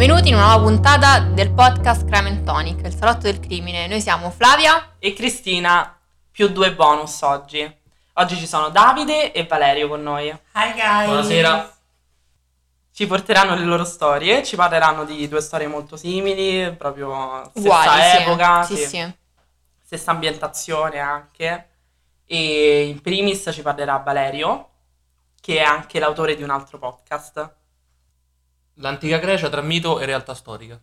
benvenuti 0.00 0.28
in 0.28 0.34
una 0.34 0.46
nuova 0.46 0.62
puntata 0.62 1.18
del 1.20 1.52
podcast 1.52 2.06
Crime 2.06 2.30
and 2.30 2.42
Tonic, 2.42 2.86
il 2.86 2.94
salotto 2.94 3.24
del 3.24 3.38
crimine. 3.38 3.86
Noi 3.86 4.00
siamo 4.00 4.30
Flavia 4.30 4.94
e 4.98 5.12
Cristina, 5.12 5.94
più 6.30 6.48
due 6.48 6.74
bonus 6.74 7.20
oggi. 7.20 7.70
Oggi 8.14 8.36
ci 8.38 8.46
sono 8.46 8.70
Davide 8.70 9.30
e 9.32 9.44
Valerio 9.44 9.88
con 9.88 10.02
noi. 10.02 10.28
Hi 10.28 10.72
guys! 10.72 11.04
Buonasera. 11.04 11.76
Ci 12.94 13.06
porteranno 13.06 13.54
le 13.54 13.64
loro 13.66 13.84
storie, 13.84 14.42
ci 14.42 14.56
parleranno 14.56 15.04
di 15.04 15.28
due 15.28 15.42
storie 15.42 15.66
molto 15.66 15.98
simili, 15.98 16.74
proprio 16.76 17.42
stessa 17.50 17.66
uguali, 17.66 18.22
epoca, 18.22 18.62
Sì, 18.62 18.76
sì, 18.76 18.86
sì. 18.86 19.14
stessa 19.84 20.12
ambientazione 20.12 20.98
anche. 20.98 21.68
E 22.24 22.84
in 22.84 23.02
primis 23.02 23.50
ci 23.52 23.60
parlerà 23.60 23.98
Valerio, 23.98 24.70
che 25.38 25.58
è 25.58 25.62
anche 25.62 25.98
l'autore 25.98 26.36
di 26.36 26.42
un 26.42 26.48
altro 26.48 26.78
podcast. 26.78 27.58
L'antica 28.74 29.18
Grecia 29.18 29.48
tra 29.48 29.60
mito 29.60 29.98
e 30.00 30.06
realtà 30.06 30.34
storica. 30.34 30.78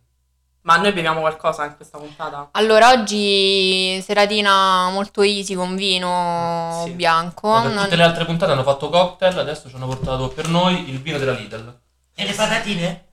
Ma 0.61 0.75
noi 0.77 0.91
beviamo 0.91 1.21
qualcosa 1.21 1.63
in 1.65 1.75
questa 1.77 1.97
puntata? 1.97 2.49
Allora, 2.51 2.91
oggi 2.91 4.01
seratina 4.01 4.89
molto 4.89 5.21
easy 5.21 5.53
con 5.55 5.75
vino 5.77 6.81
Sì. 6.85 6.91
bianco. 6.91 7.47
Non- 7.61 7.83
tutte 7.83 7.95
le 7.95 8.03
altre 8.03 8.25
puntate 8.25 8.51
hanno 8.51 8.63
fatto 8.63 8.89
cocktail, 8.89 9.37
adesso 9.39 9.69
ci 9.69 9.75
hanno 9.75 9.87
portato 9.87 10.27
per 10.27 10.49
noi 10.49 10.89
il 10.89 10.99
vino 10.99 11.17
della 11.17 11.31
Lidl. 11.31 11.79
E 12.15 12.25
le 12.25 12.33
patatine? 12.33 13.05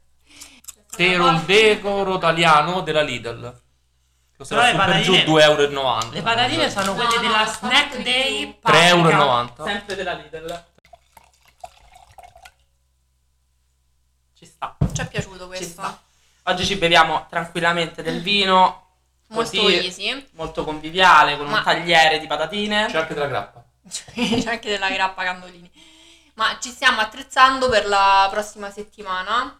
Tero 0.97 1.29
il 1.29 1.41
decoro 1.43 2.17
italiano 2.17 2.81
della 2.81 3.03
Lidl. 3.03 3.61
Costerà 4.37 4.63
Però 4.63 4.73
le 4.73 4.79
su 4.85 4.91
per 4.91 5.01
giù 5.03 5.11
patatine- 5.13 5.25
2,90 5.25 6.01
euro. 6.07 6.11
Le 6.13 6.23
patatine 6.23 6.71
sono 6.71 6.95
quelle 6.95 7.21
della 7.21 7.47
snack 7.47 8.03
day. 8.03 8.59
3,90 8.61 9.63
euro. 9.63 9.73
Sempre 9.73 9.95
della 9.95 10.13
Lidl. 10.15 10.65
Sta. 14.79 14.93
Ci 14.95 15.01
è 15.01 15.09
piaciuto 15.09 15.39
Ci 15.43 15.47
questo. 15.47 15.67
sta. 15.83 16.01
Oggi 16.45 16.65
ci 16.67 16.77
beviamo 16.77 17.27
tranquillamente 17.29 18.03
del 18.03 18.21
vino, 18.21 18.83
Molto 19.29 19.61
così, 19.63 19.85
easy. 19.87 20.29
molto 20.33 20.65
conviviale, 20.65 21.37
con 21.37 21.47
Ma- 21.47 21.59
un 21.59 21.65
tagliere 21.65 22.19
di 22.19 22.27
patatine. 22.27 22.87
C'è 22.87 22.99
anche 22.99 23.15
della 23.15 23.27
grappa. 23.27 23.65
C'è 23.89 24.51
anche 24.51 24.69
della 24.69 24.91
grappa 24.91 25.25
Candolini. 25.25 25.71
Ma 26.35 26.59
ci 26.61 26.71
stiamo 26.71 27.01
attrezzando 27.01 27.69
per 27.69 27.87
la 27.87 28.27
prossima 28.31 28.71
settimana. 28.71 29.59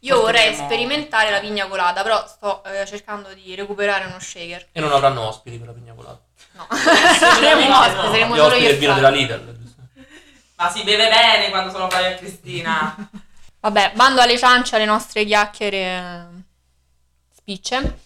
Io 0.00 0.20
vorrei 0.20 0.54
sperimentare 0.54 1.30
la 1.30 1.40
pigna 1.40 1.66
colata, 1.66 2.02
però 2.02 2.26
sto 2.26 2.62
eh, 2.64 2.84
cercando 2.86 3.32
di 3.32 3.54
recuperare 3.54 4.04
uno 4.04 4.18
shaker. 4.18 4.68
E 4.72 4.80
non 4.80 4.92
avranno 4.92 5.22
ospiti 5.22 5.56
per 5.56 5.68
la 5.68 5.72
pigna 5.72 5.94
colata. 5.94 6.20
No, 6.52 6.66
saremo 7.18 7.78
ospiti, 7.78 7.96
saremo 7.96 8.34
solo 8.34 8.46
ospiti 8.48 8.62
io 8.64 8.68
del 8.70 8.78
vino 8.78 8.94
della 8.94 9.08
Lidl. 9.08 9.62
Ma 10.56 10.70
si 10.70 10.82
beve 10.82 11.08
bene 11.08 11.48
quando 11.50 11.70
sono 11.70 11.88
Flavia 11.88 12.10
e 12.10 12.16
Cristina. 12.16 12.94
Vabbè, 13.64 13.92
bando 13.94 14.20
alle 14.20 14.36
ciance, 14.36 14.76
alle 14.76 14.84
nostre 14.84 15.24
chiacchiere 15.24 15.78
eh, 15.78 16.24
spicce. 17.34 17.98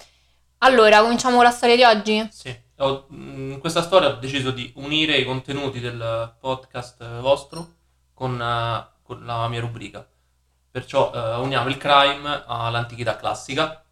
Allora, 0.58 1.00
cominciamo 1.00 1.34
con 1.34 1.44
la 1.44 1.50
storia 1.50 1.74
di 1.74 1.82
oggi? 1.82 2.28
Sì. 2.30 2.56
Ho- 2.76 3.08
mm, 3.12 3.50
In 3.54 3.58
questa 3.58 3.82
storia 3.82 4.10
ho 4.10 4.18
deciso 4.20 4.52
di 4.52 4.70
unire 4.76 5.16
i 5.16 5.24
contenuti 5.24 5.80
del 5.80 6.32
podcast 6.38 7.02
eh, 7.02 7.18
vostro 7.18 7.72
con, 8.14 8.40
eh, 8.40 8.86
con 9.02 9.24
la 9.26 9.48
mia 9.48 9.58
rubrica. 9.58 10.06
Perciò 10.70 11.10
eh, 11.12 11.34
uniamo 11.40 11.68
il 11.68 11.76
crime 11.76 12.44
all'antichità 12.46 13.16
classica 13.16 13.82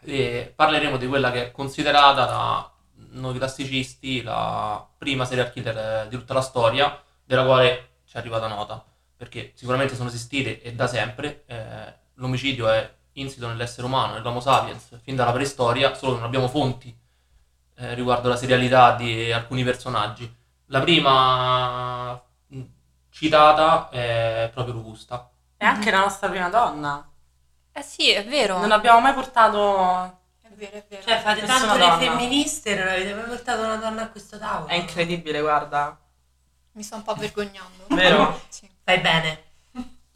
e 0.00 0.50
parleremo 0.56 0.96
di 0.96 1.06
quella 1.06 1.30
che 1.30 1.48
è 1.48 1.50
considerata 1.50 2.24
da 2.24 2.72
noi 3.10 3.36
classicisti 3.36 4.22
la 4.22 4.88
prima 4.96 5.26
serial 5.26 5.52
killer 5.52 6.08
di 6.08 6.16
tutta 6.16 6.32
la 6.32 6.40
storia, 6.40 6.98
della 7.22 7.44
quale 7.44 7.98
ci 8.06 8.16
è 8.16 8.18
arrivata 8.18 8.46
nota. 8.46 8.82
Perché 9.16 9.52
sicuramente 9.54 9.94
sono 9.94 10.08
esistite 10.08 10.60
e 10.60 10.74
da 10.74 10.86
sempre 10.86 11.44
eh, 11.46 11.94
l'omicidio 12.14 12.68
è 12.68 12.94
insito 13.12 13.46
nell'essere 13.48 13.86
umano, 13.86 14.14
nell'Homo 14.14 14.40
sapiens, 14.40 15.00
fin 15.02 15.16
dalla 15.16 15.32
preistoria, 15.32 15.94
solo 15.94 16.12
che 16.12 16.18
non 16.18 16.26
abbiamo 16.26 16.48
fonti 16.48 16.94
eh, 17.76 17.94
riguardo 17.94 18.28
la 18.28 18.36
serialità 18.36 18.94
di 18.94 19.32
alcuni 19.32 19.64
personaggi. 19.64 20.34
La 20.66 20.80
prima 20.80 22.12
mh, 22.46 22.62
citata 23.10 23.88
è 23.90 24.50
proprio 24.52 24.74
Robusta. 24.74 25.30
È 25.56 25.64
anche 25.64 25.90
la 25.90 26.00
nostra 26.00 26.28
prima 26.28 26.48
donna. 26.48 27.08
Eh 27.72 27.82
sì, 27.82 28.10
è 28.10 28.24
vero. 28.24 28.58
Non 28.58 28.72
abbiamo 28.72 29.00
mai 29.00 29.12
portato... 29.14 30.20
È 30.40 30.48
vero, 30.54 30.76
è 30.76 30.84
vero. 30.88 31.02
Cioè, 31.02 31.20
fate 31.20 31.42
Nessuna 31.42 31.58
tanto 31.58 31.78
donna. 31.78 31.96
le 31.96 32.06
femministe 32.06 32.74
non 32.74 32.88
avete 32.88 33.14
mai 33.14 33.24
portato 33.24 33.62
una 33.62 33.76
donna 33.76 34.02
a 34.02 34.08
questo 34.08 34.38
tavolo. 34.38 34.68
È 34.68 34.74
incredibile, 34.74 35.40
guarda. 35.40 35.98
Mi 36.72 36.82
sto 36.82 36.96
un 36.96 37.02
po' 37.02 37.14
vergognando. 37.14 37.86
Vero? 37.88 38.40
Sì. 38.48 38.68
Fai 38.88 39.00
bene. 39.00 39.42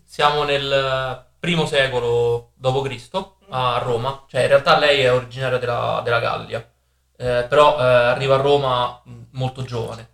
Siamo 0.04 0.44
nel 0.44 1.26
primo 1.40 1.66
secolo 1.66 2.52
d.C. 2.54 3.10
a 3.48 3.78
Roma, 3.78 4.26
cioè 4.28 4.42
in 4.42 4.46
realtà 4.46 4.78
lei 4.78 5.00
è 5.00 5.12
originaria 5.12 5.58
della, 5.58 6.00
della 6.04 6.20
Gallia, 6.20 6.60
eh, 7.16 7.46
però 7.48 7.76
eh, 7.80 7.82
arriva 7.82 8.36
a 8.36 8.40
Roma 8.40 9.00
mh, 9.02 9.12
molto 9.32 9.64
giovane. 9.64 10.08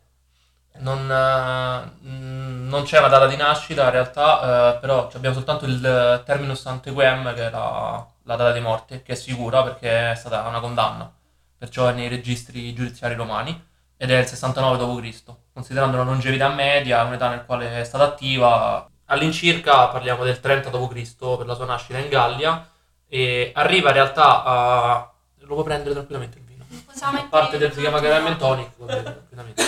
Non, 0.79 1.01
eh, 1.11 2.07
mh, 2.09 2.69
non 2.69 2.85
c'è 2.85 2.99
una 2.99 3.09
data 3.09 3.27
di 3.27 3.37
nascita 3.37 3.85
in 3.85 3.91
realtà, 3.91 4.77
eh, 4.77 4.79
però 4.79 5.11
abbiamo 5.13 5.35
soltanto 5.35 5.67
il 5.67 6.23
terminus 6.25 6.65
antequem, 6.65 7.35
che 7.35 7.49
è 7.49 7.51
la, 7.51 8.07
la 8.23 8.37
data 8.37 8.53
di 8.53 8.61
morte, 8.61 9.03
che 9.03 9.13
è 9.13 9.17
sicura 9.17 9.63
perché 9.65 10.13
è 10.13 10.15
stata 10.15 10.49
una 10.49 10.61
condanna, 10.61 11.13
perciò 11.59 11.89
è 11.89 11.93
nei 11.93 12.09
registri 12.09 12.73
giudiziari 12.73 13.15
romani 13.17 13.67
ed 13.99 14.11
è 14.11 14.19
il 14.19 14.27
69 14.27 14.79
d.C., 14.79 15.45
considerando 15.57 15.97
la 15.97 16.03
longevità 16.03 16.51
media, 16.51 17.03
un'età 17.05 17.31
nel 17.31 17.47
quale 17.47 17.81
è 17.81 17.85
stata 17.85 18.05
attiva. 18.05 18.87
All'incirca 19.07 19.89
parliamo 19.89 20.23
del 20.23 20.39
30 20.39 20.69
d.C. 20.69 21.17
per 21.39 21.47
la 21.47 21.55
sua 21.55 21.65
nascita 21.65 21.97
in 21.99 22.11
Gallia 22.11 22.69
e 23.09 23.53
arriva 23.55 23.89
in 23.89 23.95
realtà 23.95 24.45
a... 24.45 25.11
lo 25.39 25.55
puoi 25.55 25.65
prendere 25.65 25.95
tranquillamente 25.95 26.37
il 26.39 26.45
vino. 26.45 26.67
Possiamo 26.85 27.21
A 27.21 27.25
parte 27.25 27.57
del 27.57 27.73
si 27.73 27.81
chiama 27.81 28.01
Caramel 28.01 28.37
Tonic, 28.37 28.71
tranquillamente. 28.85 29.63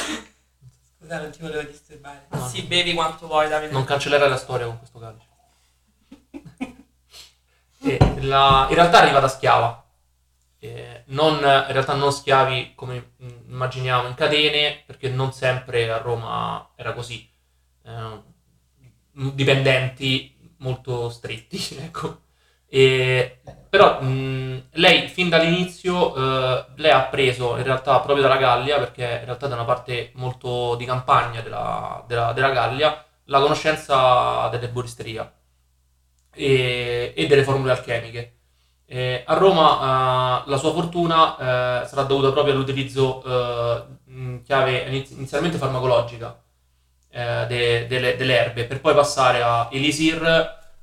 Scusa, 0.99 1.21
non 1.21 1.31
ti 1.31 1.39
volevo 1.41 1.63
disturbare. 1.63 2.27
No, 2.29 2.47
Sì, 2.49 2.63
bevi 2.65 2.93
quanto 2.93 3.27
vuoi, 3.27 3.49
Davide. 3.49 3.73
non 3.73 3.85
cancellerai 3.85 4.29
la 4.29 4.37
storia 4.37 4.67
con 4.67 4.77
questo 4.79 4.99
calice. 4.99 5.27
E 7.81 7.99
la- 8.23 8.67
in 8.69 8.75
realtà 8.75 8.99
arriva 8.99 9.21
da 9.21 9.29
schiava. 9.29 9.85
Eh, 10.61 11.05
non, 11.09 11.35
in 11.37 11.73
realtà 11.73 11.95
non 11.95 12.13
schiavi 12.13 12.73
come 12.75 13.13
mm, 13.23 13.29
immaginiamo 13.51 14.09
in 14.09 14.15
catene, 14.15 14.83
perché 14.87 15.09
non 15.09 15.33
sempre 15.33 15.91
a 15.91 15.99
Roma 15.99 16.73
era 16.77 16.93
così. 16.93 17.29
Eh, 17.85 18.23
dipendenti 19.35 20.55
molto 20.59 21.09
stretti, 21.11 21.59
ecco. 21.81 22.23
E- 22.69 23.41
però 23.71 24.01
mh, 24.03 24.69
lei 24.73 25.09
fin 25.09 25.29
dall'inizio 25.29 26.15
eh, 26.15 26.67
lei 26.77 26.91
ha 26.91 27.03
preso 27.05 27.57
in 27.57 27.63
realtà 27.63 28.01
proprio 28.01 28.23
dalla 28.27 28.37
Gallia, 28.39 28.79
perché 28.79 29.03
in 29.05 29.25
realtà 29.25 29.47
da 29.47 29.55
una 29.55 29.65
parte 29.65 30.11
molto 30.15 30.75
di 30.77 30.85
campagna 30.85 31.41
della, 31.43 32.05
della- 32.07 32.33
della 32.33 32.51
Gallia, 32.51 33.05
la 33.25 33.41
conoscenza 33.41 34.49
dell'erboristeria 34.49 35.31
e, 36.33 37.13
e 37.17 37.27
delle 37.27 37.45
formule 37.45 37.73
alchemiche. 37.73 38.38
Eh, 38.91 39.23
a 39.27 39.35
Roma 39.35 40.45
eh, 40.47 40.51
la 40.51 40.57
sua 40.57 40.73
fortuna 40.73 41.83
eh, 41.83 41.87
sarà 41.87 42.05
dovuta 42.05 42.33
proprio 42.33 42.55
all'utilizzo 42.55 43.23
eh, 43.23 43.85
in 44.07 44.41
chiave 44.43 44.79
iniz- 44.89 45.11
inizialmente 45.11 45.59
farmacologica 45.59 46.43
eh, 47.11 47.45
de- 47.49 47.87
delle, 47.87 48.17
delle 48.17 48.39
erbe, 48.39 48.65
per 48.65 48.81
poi 48.81 48.95
passare 48.95 49.43
a 49.43 49.69
elisir 49.71 50.23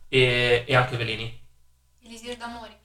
e, 0.07 0.63
e 0.67 0.75
anche 0.75 0.97
veleni. 0.97 1.43
Elisir 2.03 2.37
d'amore. 2.37 2.79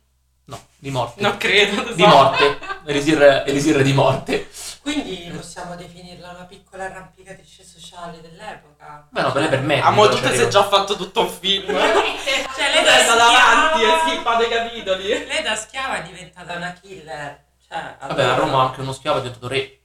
No, 0.45 0.59
di 0.79 0.91
morte. 0.91 1.21
Non 1.21 1.37
credo, 1.37 1.93
Di 1.93 2.03
so. 2.03 2.09
morte. 2.09 2.59
Elisir, 2.87 3.23
elisir 3.47 3.83
di 3.83 3.93
morte. 3.93 4.49
Quindi 4.81 5.31
possiamo 5.37 5.77
definirla 5.77 6.31
una 6.31 6.45
piccola 6.45 6.85
arrampicatrice 6.87 7.63
sociale 7.63 8.23
dell'epoca. 8.23 8.70
Beh, 9.11 9.23
no, 9.23 9.33
per 9.33 9.43
lei 9.43 9.51
per 9.51 9.61
me. 9.63 9.81
A 9.81 9.91
mo' 9.91 10.07
dico, 10.07 10.21
tu 10.21 10.29
cioè, 10.29 10.37
sei 10.37 10.51
già 10.51 10.65
fatto 10.65 10.97
tutto 10.97 11.21
un 11.21 11.29
film. 11.29 11.67
Cioè, 11.67 12.73
Lei 12.75 12.85
da 12.85 12.99
è 12.99 13.01
andata 13.09 13.25
avanti 13.27 13.79
schiava... 13.79 14.05
e 14.05 14.09
si 14.09 14.17
fa 14.23 14.35
dei 14.35 14.49
capitoli. 14.49 15.09
Lei 15.27 15.43
da 15.43 15.55
schiava 15.55 15.97
è 15.97 16.03
diventata 16.03 16.57
una 16.57 16.73
killer. 16.73 17.45
Cioè, 17.69 17.97
Vabbè, 18.01 18.23
a 18.23 18.35
Roma 18.35 18.63
anche 18.63 18.81
uno 18.81 18.93
schiavo 18.93 19.19
è 19.19 19.21
diventato 19.23 19.49
re. 19.49 19.81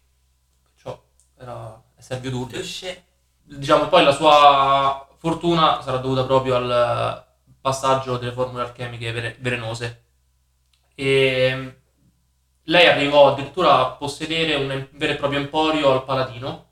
Perciò 0.73 1.01
era 1.39 1.81
è 1.95 2.01
servitù. 2.01 2.47
Touché. 2.47 3.03
Diciamo, 3.43 3.87
poi 3.87 4.03
la 4.03 4.11
sua 4.11 5.07
fortuna 5.17 5.81
sarà 5.81 5.97
dovuta 5.97 6.23
proprio 6.25 6.55
al 6.55 7.25
passaggio 7.61 8.17
delle 8.17 8.31
formule 8.31 8.63
alchemiche 8.63 9.37
velenose. 9.39 10.03
E 10.95 11.79
lei 12.63 12.87
arrivò 12.87 13.31
addirittura 13.31 13.79
a 13.79 13.91
possedere 13.91 14.55
un 14.55 14.87
vero 14.91 15.13
e 15.13 15.15
proprio 15.15 15.39
emporio 15.39 15.91
al 15.91 16.03
Palatino, 16.03 16.69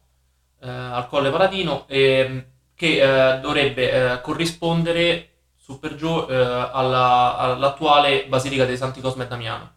eh, 0.64 0.70
al 0.70 1.08
Colle 1.08 1.30
Palatino, 1.30 1.86
e, 1.88 2.48
che 2.76 3.36
eh, 3.36 3.40
dovrebbe 3.40 3.92
eh, 4.14 4.22
corrispondere 4.22 5.30
su 5.56 5.80
per 5.80 5.96
giù 5.96 6.26
eh, 6.30 6.36
alla- 6.36 7.38
all'attuale 7.38 8.26
Basilica 8.28 8.66
dei 8.66 8.78
Santi 8.78 9.02
Cosme 9.02 9.26
e 9.26 9.28
Damiano. 9.28 9.72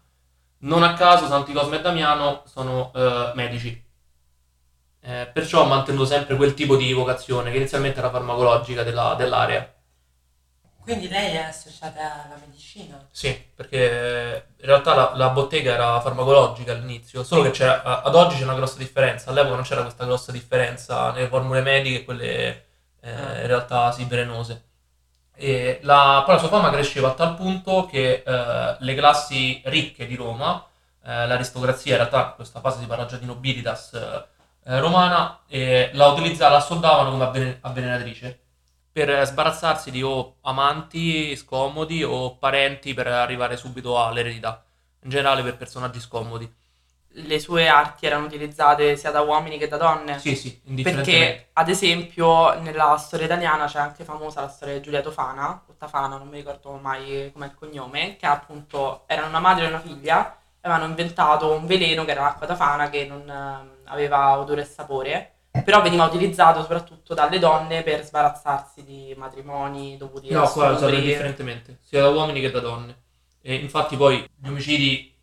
Non 0.59 0.83
a 0.83 0.95
caso 0.95 1.27
Santi 1.27 1.53
Cosme 1.53 1.79
e 1.79 1.81
Damiano 1.83 2.43
sono 2.47 2.91
eh, 2.95 3.33
medici, 3.35 3.85
perciò 5.33 5.63
ha 5.63 5.67
mantenuto 5.67 6.05
sempre 6.05 6.35
quel 6.37 6.55
tipo 6.55 6.77
di 6.77 6.93
vocazione 6.93 7.51
che 7.51 7.59
inizialmente 7.59 8.01
era 8.01 8.11
farmacologica 8.11 8.83
della- 8.83 9.15
dell'area. 9.15 9.73
Quindi 10.87 11.09
lei 11.09 11.33
è 11.33 11.39
associata 11.39 12.27
alla 12.27 12.37
medicina? 12.39 13.09
Sì, 13.11 13.37
perché 13.57 14.47
in 14.57 14.67
realtà 14.67 14.95
la, 14.95 15.13
la 15.17 15.31
bottega 15.31 15.73
era 15.73 16.01
farmacologica 16.01 16.71
all'inizio, 16.71 17.25
solo 17.25 17.43
che 17.43 17.51
c'era, 17.51 17.83
a- 17.83 18.03
ad 18.03 18.15
oggi 18.15 18.37
c'è 18.37 18.45
una 18.45 18.55
grossa 18.55 18.79
differenza. 18.79 19.31
All'epoca 19.31 19.57
non 19.57 19.65
c'era 19.65 19.83
questa 19.83 20.05
grossa 20.05 20.31
differenza 20.31 21.11
nelle 21.11 21.27
formule 21.27 21.61
mediche 21.63 21.97
e 22.03 22.05
quelle 22.05 22.67
eh, 23.01 23.11
in 23.11 23.47
realtà 23.49 23.91
sì 23.91 24.05
velenose. 24.05 24.63
E 25.35 25.81
la, 25.83 26.23
poi 26.25 26.35
la 26.37 26.41
sua 26.41 26.51
fama 26.51 26.71
cresceva 26.71 27.09
a 27.09 27.15
tal 27.15 27.35
punto 27.35 27.87
che 27.87 28.23
eh, 28.25 28.77
le 28.79 28.95
classi 28.95 29.61
ricche 29.65 30.07
di 30.07 30.15
Roma, 30.15 30.65
eh, 31.05 31.27
l'aristocrazia, 31.27 31.97
in 31.97 31.99
realtà 31.99 32.27
in 32.29 32.33
questa 32.37 32.61
fase 32.61 32.79
si 32.79 32.87
parla 32.87 33.07
già 33.07 33.17
di 33.17 33.27
nobilitas 33.27 33.93
eh, 33.95 34.79
romana, 34.81 35.41
la 35.49 36.07
utilizzavano, 36.07 36.57
la 36.57 36.63
assoldavano 36.63 37.11
come 37.11 37.25
avvelen- 37.25 37.59
avvelenatrice 37.63 38.41
per 38.97 39.27
sbarazzarsi 39.27 39.91
di 39.91 40.03
o 40.03 40.37
amanti 40.41 41.37
scomodi 41.37 42.03
o 42.03 42.37
parenti 42.39 42.95
per 42.95 43.09
arrivare 43.09 43.59
subito 43.59 44.03
all'eredità, 44.03 44.65
in 45.03 45.11
generale 45.11 45.43
per 45.43 45.59
personaggi 45.59 46.01
scomodi. 46.01 46.51
Le 47.09 47.39
sue 47.39 47.69
arti 47.69 48.07
erano 48.07 48.25
utilizzate 48.25 48.97
sia 48.97 49.11
da 49.11 49.21
uomini 49.21 49.59
che 49.59 49.69
da 49.69 49.77
donne. 49.77 50.19
Sì, 50.19 50.35
sì. 50.35 50.59
Perché, 50.83 51.49
ad 51.53 51.69
esempio, 51.69 52.59
nella 52.61 52.97
storia 52.97 53.27
italiana 53.27 53.67
c'è 53.67 53.81
anche 53.81 54.03
famosa 54.03 54.41
la 54.41 54.49
storia 54.49 54.77
di 54.77 54.81
Giulia 54.81 55.03
Tofana, 55.03 55.65
o 55.67 55.75
Tafana, 55.77 56.17
non 56.17 56.29
mi 56.29 56.37
ricordo 56.39 56.73
mai 56.81 57.29
com'è 57.35 57.45
il 57.45 57.55
cognome, 57.55 58.17
che 58.17 58.25
appunto 58.25 59.03
erano 59.07 59.29
una 59.29 59.41
madre 59.41 59.67
e 59.67 59.69
una 59.69 59.81
figlia 59.81 60.39
e 60.59 60.69
avevano 60.69 60.89
inventato 60.89 61.53
un 61.53 61.67
veleno 61.67 62.07
che 62.07 62.13
era 62.13 62.23
l'acqua 62.23 62.47
tafana 62.47 62.89
che 62.89 63.05
non 63.05 63.29
ehm, 63.29 63.71
aveva 63.85 64.39
odore 64.39 64.63
e 64.63 64.65
sapore, 64.65 65.36
però 65.65 65.83
veniva 65.83 66.05
utilizzato 66.05 66.61
soprattutto 66.61 67.15
dalle 67.15 67.39
donne 67.39 67.83
per 67.83 68.05
sbarazzarsi 68.05 68.85
di 68.85 69.15
matrimoni 69.17 69.97
dovuti 69.97 70.33
a 70.33 70.41
No, 70.41 70.51
qua 70.51 70.67
è 70.67 70.71
usato 70.71 70.87
stupri. 70.89 70.97
indifferentemente, 70.99 71.79
sia 71.83 72.01
da 72.03 72.09
uomini 72.09 72.41
che 72.41 72.51
da 72.51 72.61
donne. 72.61 73.03
E 73.41 73.55
infatti 73.57 73.97
poi 73.97 74.29
gli 74.37 74.49
omicidi 74.49 75.15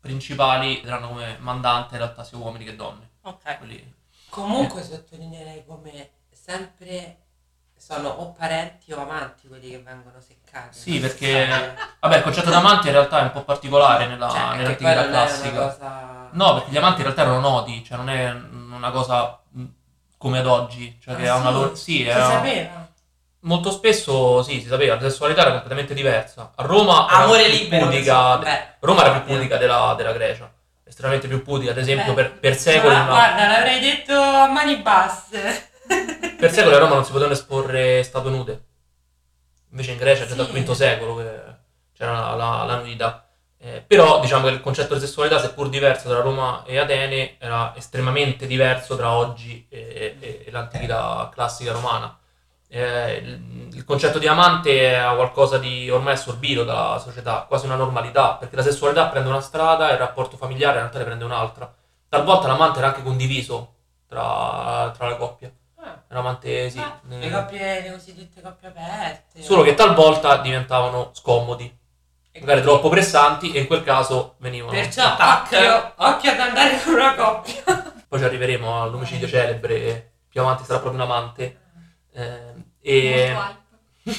principali 0.00 0.76
vedranno 0.80 1.08
come 1.08 1.36
mandante 1.40 1.94
in 1.94 2.00
realtà 2.00 2.24
sia 2.24 2.38
uomini 2.38 2.64
che 2.64 2.76
donne. 2.76 3.10
Ok. 3.22 3.58
Quelli- 3.58 3.94
Comunque 4.28 4.82
sottolineerei 4.82 5.64
come 5.66 6.10
sempre 6.30 7.18
sono 7.78 8.08
o 8.08 8.32
parenti 8.32 8.92
o 8.92 9.00
amanti 9.00 9.48
quelli 9.48 9.70
che 9.70 9.78
vengono 9.80 10.18
seccati. 10.20 10.78
Sì, 10.78 10.98
perché 10.98 11.46
vabbè, 12.00 12.16
il 12.16 12.22
concetto 12.22 12.50
d'amante 12.50 12.86
in 12.88 12.94
realtà 12.94 13.20
è 13.20 13.22
un 13.24 13.32
po' 13.32 13.42
particolare 13.44 14.06
nella, 14.06 14.28
Cioè, 14.28 14.56
nell'antichità 14.56 14.74
quella 14.76 14.94
non 15.02 15.04
è 15.04 15.16
una 15.16 15.26
classica. 15.26 15.60
cosa... 15.62 16.28
No, 16.32 16.54
perché 16.54 16.70
gli 16.70 16.76
amanti 16.76 16.96
in 16.98 17.02
realtà 17.04 17.22
erano 17.22 17.40
noti, 17.40 17.84
cioè 17.84 17.96
non 17.98 18.08
è 18.10 18.30
una 18.30 18.90
cosa 18.90 19.40
mh, 19.50 19.64
come 20.16 20.38
ad 20.38 20.46
oggi, 20.46 20.98
cioè 21.02 21.16
che 21.16 21.28
Ah, 21.28 21.34
ha 21.34 21.36
una 21.38 21.50
loro... 21.50 21.74
Sì, 21.74 21.96
Si 21.96 22.06
era- 22.06 22.28
sapeva? 22.30 22.84
Molto 23.40 23.70
spesso 23.70 24.42
sì, 24.42 24.60
si 24.60 24.66
sapeva, 24.66 24.94
la 24.94 25.00
sessualità 25.02 25.42
era 25.42 25.50
completamente 25.50 25.94
diversa. 25.94 26.52
A 26.56 26.62
Roma 26.64 27.06
era 27.08 27.18
Amore 27.24 27.44
più 27.44 27.52
libero, 27.58 27.86
pudica, 27.86 28.38
Beh, 28.38 28.66
Roma 28.80 29.04
era 29.04 29.20
più 29.20 29.34
pudica 29.34 29.56
della, 29.56 29.94
della 29.96 30.12
Grecia, 30.12 30.50
estremamente 30.84 31.28
più 31.28 31.42
pudica, 31.44 31.70
ad 31.70 31.78
esempio 31.78 32.12
Beh, 32.12 32.22
per, 32.24 32.38
per 32.40 32.56
secoli, 32.56 32.92
ma 32.94 33.02
una- 33.02 33.10
guarda, 33.12 33.46
l'avrei 33.46 33.78
detto 33.78 34.12
a 34.18 34.46
mani 34.48 34.76
basse. 34.78 35.70
per 36.38 36.50
secoli 36.50 36.74
a 36.74 36.78
Roma 36.78 36.94
non 36.94 37.04
si 37.04 37.10
potevano 37.12 37.34
esporre 37.34 38.02
statue 38.02 38.30
nude. 38.30 38.64
Invece 39.70 39.92
in 39.92 39.98
Grecia 39.98 40.24
già 40.24 40.30
Sì. 40.30 40.36
dal 40.36 40.46
V 40.50 40.70
secolo 40.72 41.16
che 41.16 41.30
c'era 41.96 42.12
la, 42.12 42.34
la, 42.34 42.64
la 42.64 42.76
nudità. 42.78 43.25
Eh, 43.58 43.82
però 43.86 44.20
diciamo 44.20 44.46
che 44.46 44.52
il 44.52 44.60
concetto 44.60 44.94
di 44.94 45.00
sessualità, 45.00 45.38
seppur 45.38 45.68
diverso 45.68 46.08
tra 46.08 46.20
Roma 46.20 46.62
e 46.64 46.78
Atene, 46.78 47.36
era 47.38 47.74
estremamente 47.76 48.46
diverso 48.46 48.96
tra 48.96 49.12
oggi 49.12 49.66
e, 49.70 50.16
e- 50.20 50.42
e 50.46 50.50
l'antichità 50.50 51.28
classica 51.32 51.72
romana. 51.72 52.16
Eh, 52.68 53.14
il, 53.16 53.68
il 53.72 53.84
concetto 53.84 54.18
di 54.18 54.26
amante 54.26 54.94
è 54.94 55.14
qualcosa 55.14 55.58
di 55.58 55.88
ormai 55.90 56.14
assorbito 56.14 56.64
dalla 56.64 56.98
società, 56.98 57.44
quasi 57.48 57.66
una 57.66 57.76
normalità, 57.76 58.34
perché 58.34 58.56
la 58.56 58.62
sessualità 58.62 59.06
prende 59.06 59.28
una 59.28 59.40
strada 59.40 59.88
e 59.90 59.92
il 59.92 59.98
rapporto 59.98 60.36
familiare 60.36 60.74
in 60.74 60.80
realtà 60.80 60.98
ne 60.98 61.04
prende 61.04 61.24
un'altra. 61.24 61.72
Talvolta 62.08 62.48
l'amante 62.48 62.78
era 62.78 62.88
anche 62.88 63.02
condiviso 63.02 63.74
tra, 64.08 64.92
tra 64.96 65.08
le 65.08 65.16
coppie. 65.16 65.56
Ah, 65.78 66.02
Era 66.08 66.20
amante, 66.20 66.68
sì. 66.70 66.82
le 67.08 67.26
eh, 67.26 67.30
coppie, 67.30 67.82
le 67.82 67.92
cosiddette 67.92 68.40
coppie 68.42 68.68
aperte. 68.68 69.42
Solo 69.42 69.62
che 69.62 69.74
talvolta 69.74 70.36
diventavano 70.38 71.10
scomodi, 71.14 71.72
magari 72.40 72.62
troppo 72.62 72.88
pressanti 72.88 73.52
e 73.52 73.60
in 73.60 73.66
quel 73.66 73.82
caso 73.82 74.34
venivano. 74.38 74.72
Perciò 74.72 75.16
occhio, 75.18 75.92
occhio 75.96 76.30
ad 76.32 76.40
andare 76.40 76.80
con 76.82 76.94
una 76.94 77.14
coppia. 77.14 77.92
Poi 78.08 78.18
ci 78.18 78.24
arriveremo 78.24 78.82
all'omicidio 78.82 79.26
celebre, 79.28 80.12
più 80.28 80.40
avanti 80.40 80.64
sarà 80.64 80.78
proprio 80.80 81.02
un 81.02 81.10
amante. 81.10 81.60
Eh, 82.12 82.54
e 82.80 83.36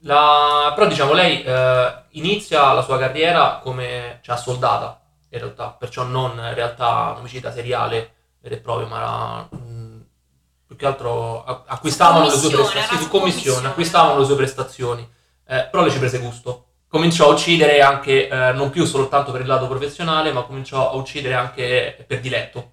la- 0.00 0.72
però 0.74 0.86
diciamo 0.88 1.12
lei 1.12 1.42
eh, 1.42 1.94
inizia 2.10 2.72
la 2.72 2.82
sua 2.82 2.98
carriera 2.98 3.60
come 3.62 4.18
cioè, 4.22 4.36
soldata 4.36 5.00
in 5.30 5.38
realtà, 5.38 5.68
perciò 5.70 6.02
non 6.04 6.32
in 6.36 6.54
realtà 6.54 7.10
un 7.12 7.18
omicida 7.20 7.50
seriale 7.50 8.14
vero 8.40 8.54
e 8.54 8.58
proprio, 8.58 8.86
ma 8.86 8.96
era, 8.98 9.48
mh, 9.58 10.04
più 10.66 10.76
che 10.76 10.84
altro 10.86 11.42
acquistavano 11.44 12.24
le 12.24 12.30
sue 12.32 12.50
prestazioni, 12.50 13.02
su 13.02 13.08
commissione. 13.08 13.66
acquistavano 13.68 14.18
le 14.18 14.24
sue 14.26 14.36
prestazioni, 14.36 15.10
Eh, 15.46 15.68
però 15.70 15.84
le 15.84 15.90
ci 15.90 15.98
prese 15.98 16.18
gusto. 16.18 16.66
Cominciò 16.92 17.30
a 17.30 17.32
uccidere 17.32 17.80
anche, 17.80 18.28
eh, 18.28 18.52
non 18.52 18.68
più 18.68 18.84
soltanto 18.84 19.32
per 19.32 19.40
il 19.40 19.46
lato 19.46 19.66
professionale, 19.66 20.30
ma 20.30 20.42
cominciò 20.42 20.90
a 20.90 20.96
uccidere 20.96 21.32
anche 21.32 22.04
per 22.06 22.20
diletto. 22.20 22.72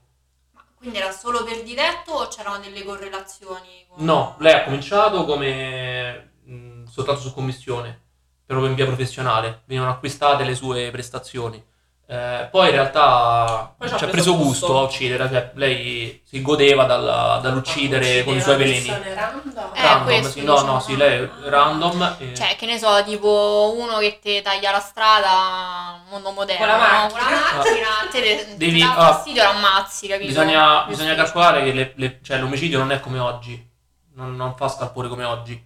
Quindi 0.76 0.98
era 0.98 1.10
solo 1.12 1.46
per 1.46 1.64
diletto 1.64 2.12
o 2.12 2.28
c'erano 2.28 2.60
delle 2.60 2.84
correlazioni? 2.84 3.86
con- 3.88 4.04
No, 4.04 4.36
lei 4.40 4.56
ha 4.56 4.64
cominciato 4.66 5.24
come 5.24 6.32
mh, 6.44 6.84
soltanto 6.84 7.22
su 7.22 7.34
commissione, 7.34 8.02
proprio 8.46 8.68
in 8.68 8.76
via 8.76 8.86
professionale, 8.86 9.62
venivano 9.66 9.94
acquistate 9.94 10.44
le 10.44 10.54
sue 10.54 10.92
prestazioni. 10.92 11.64
Eh, 12.12 12.48
poi 12.50 12.70
in 12.70 12.72
realtà 12.72 13.72
Poi 13.78 13.88
ci 13.96 14.04
ha 14.04 14.08
preso 14.08 14.36
gusto 14.36 14.80
a 14.80 14.82
uccidere, 14.82 15.30
cioè 15.30 15.52
lei 15.54 16.20
si 16.26 16.42
godeva 16.42 16.86
dal- 16.86 17.40
dall'uccidere 17.40 18.24
con 18.24 18.36
i 18.36 18.42
suoi 18.42 18.58
veleni. 18.58 18.88
Random. 18.88 19.72
Eh, 19.76 19.82
Random, 19.84 20.06
questo 20.06 20.30
sì, 20.30 20.44
no, 20.44 20.54
diciamo. 20.54 20.72
no, 20.74 20.80
sì, 20.80 20.98
lei 20.98 21.22
è 21.22 21.30
random. 21.50 22.16
e- 22.18 22.34
Cioè, 22.36 22.56
che 22.56 22.66
ne 22.66 22.80
so, 22.80 23.04
tipo 23.04 23.76
uno 23.78 24.00
che 24.00 24.18
ti 24.20 24.42
taglia 24.42 24.72
la 24.72 24.80
strada, 24.80 26.02
mondo 26.10 26.32
moderno, 26.32 26.66
Con 26.66 26.68
la 26.68 26.74
no? 26.78 26.82
macchina. 26.82 27.20
Con 27.20 27.30
la 27.30 27.58
macchina, 27.58 27.88
te 28.12 28.22
te- 28.22 28.56
Devi- 28.58 28.72
ti 28.72 28.80
dà 28.80 28.96
ah, 28.96 29.14
fastidio, 29.14 29.44
lo 29.44 29.50
ammazzi, 29.50 30.08
capito? 30.08 30.28
Bisogna, 30.30 30.86
bisogna 30.88 31.14
calcolare 31.14 31.64
che 31.64 31.74
le- 31.74 31.94
le- 31.96 32.20
cioè, 32.24 32.40
l'omicidio 32.40 32.80
non 32.80 32.92
è 32.92 33.00
come 33.00 33.20
oggi, 33.20 33.70
non, 34.16 34.36
non 34.36 34.56
fa 34.56 34.68
scalpore 34.68 35.10
come 35.10 35.26
oggi. 35.26 35.64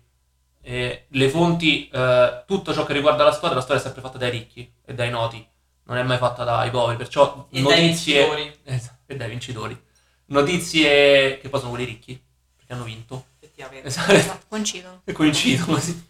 E 0.62 1.06
le 1.10 1.30
fonti, 1.30 1.88
eh, 1.88 2.44
tutto 2.46 2.74
ciò 2.74 2.84
che 2.84 2.92
riguarda 2.92 3.24
la 3.24 3.32
storia, 3.32 3.56
la 3.56 3.62
storia 3.62 3.80
è 3.80 3.84
sempre 3.84 4.02
fatta 4.02 4.18
dai 4.18 4.30
ricchi 4.30 4.70
e 4.86 4.94
dai 4.94 5.10
noti, 5.10 5.46
non 5.86 5.98
è 5.98 6.04
mai 6.04 6.18
fatta 6.18 6.44
dai 6.44 6.70
poveri, 6.70 6.98
perciò 6.98 7.48
E 7.50 7.62
dai 7.62 7.64
notizie 7.64 8.20
vincitori, 8.24 8.60
Esatto, 8.64 8.98
e 9.14 9.16
dai 9.16 9.30
vincitori. 9.30 9.84
Notizie 10.26 11.38
che 11.40 11.50
poi 11.50 11.60
sono 11.60 11.72
quelli 11.72 11.86
ricchi, 11.86 12.22
perché 12.56 12.74
hanno 12.74 12.84
vinto. 12.84 13.26
effettivamente. 13.40 13.88
Esatto, 13.88 14.12
Esatto, 14.14 14.46
coincidono. 14.48 15.02
e 15.04 15.12
coincidono 15.12 15.74
così. 15.74 16.06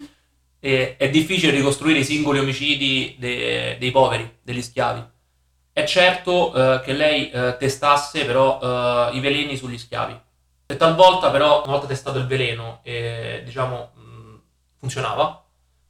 E 0.59 0.95
è 0.97 1.09
difficile 1.09 1.51
ricostruire 1.51 1.99
i 1.99 2.05
singoli 2.05 2.39
omicidi 2.39 3.15
de- 3.19 3.75
dei 3.79 3.91
poveri, 3.91 4.39
degli 4.41 4.61
schiavi. 4.61 5.03
È 5.73 5.83
certo 5.85 6.53
eh, 6.53 6.81
che 6.81 6.93
lei 6.93 7.29
eh, 7.31 7.57
testasse 7.57 8.25
però 8.25 8.59
eh, 9.11 9.15
i 9.17 9.19
veleni 9.19 9.57
sugli 9.57 9.77
schiavi. 9.77 10.17
E 10.67 10.77
talvolta 10.77 11.29
però, 11.31 11.63
una 11.63 11.71
volta 11.73 11.87
testato 11.87 12.17
il 12.19 12.27
veleno 12.27 12.79
e 12.83 13.41
diciamo 13.43 13.91
mh, 13.95 14.35
funzionava, 14.79 15.43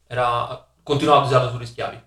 era, 0.07 0.67
continuava 0.81 1.21
ad 1.21 1.27
usarlo 1.27 1.51
sugli 1.51 1.65
schiavi, 1.65 2.01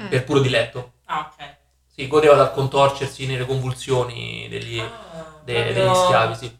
Mm. 0.00 0.08
per 0.08 0.24
puro 0.24 0.40
diletto. 0.40 0.92
Ah, 1.06 1.30
ok. 1.32 1.56
Si 1.86 2.06
godeva 2.08 2.34
dal 2.34 2.52
contorcersi 2.52 3.26
nelle 3.26 3.46
convulsioni 3.46 4.48
degli, 4.48 4.80
Ah, 4.80 5.40
de- 5.44 5.62
proprio 5.62 5.74
degli 5.84 5.94
schiavi, 5.94 6.34
sì. 6.34 6.58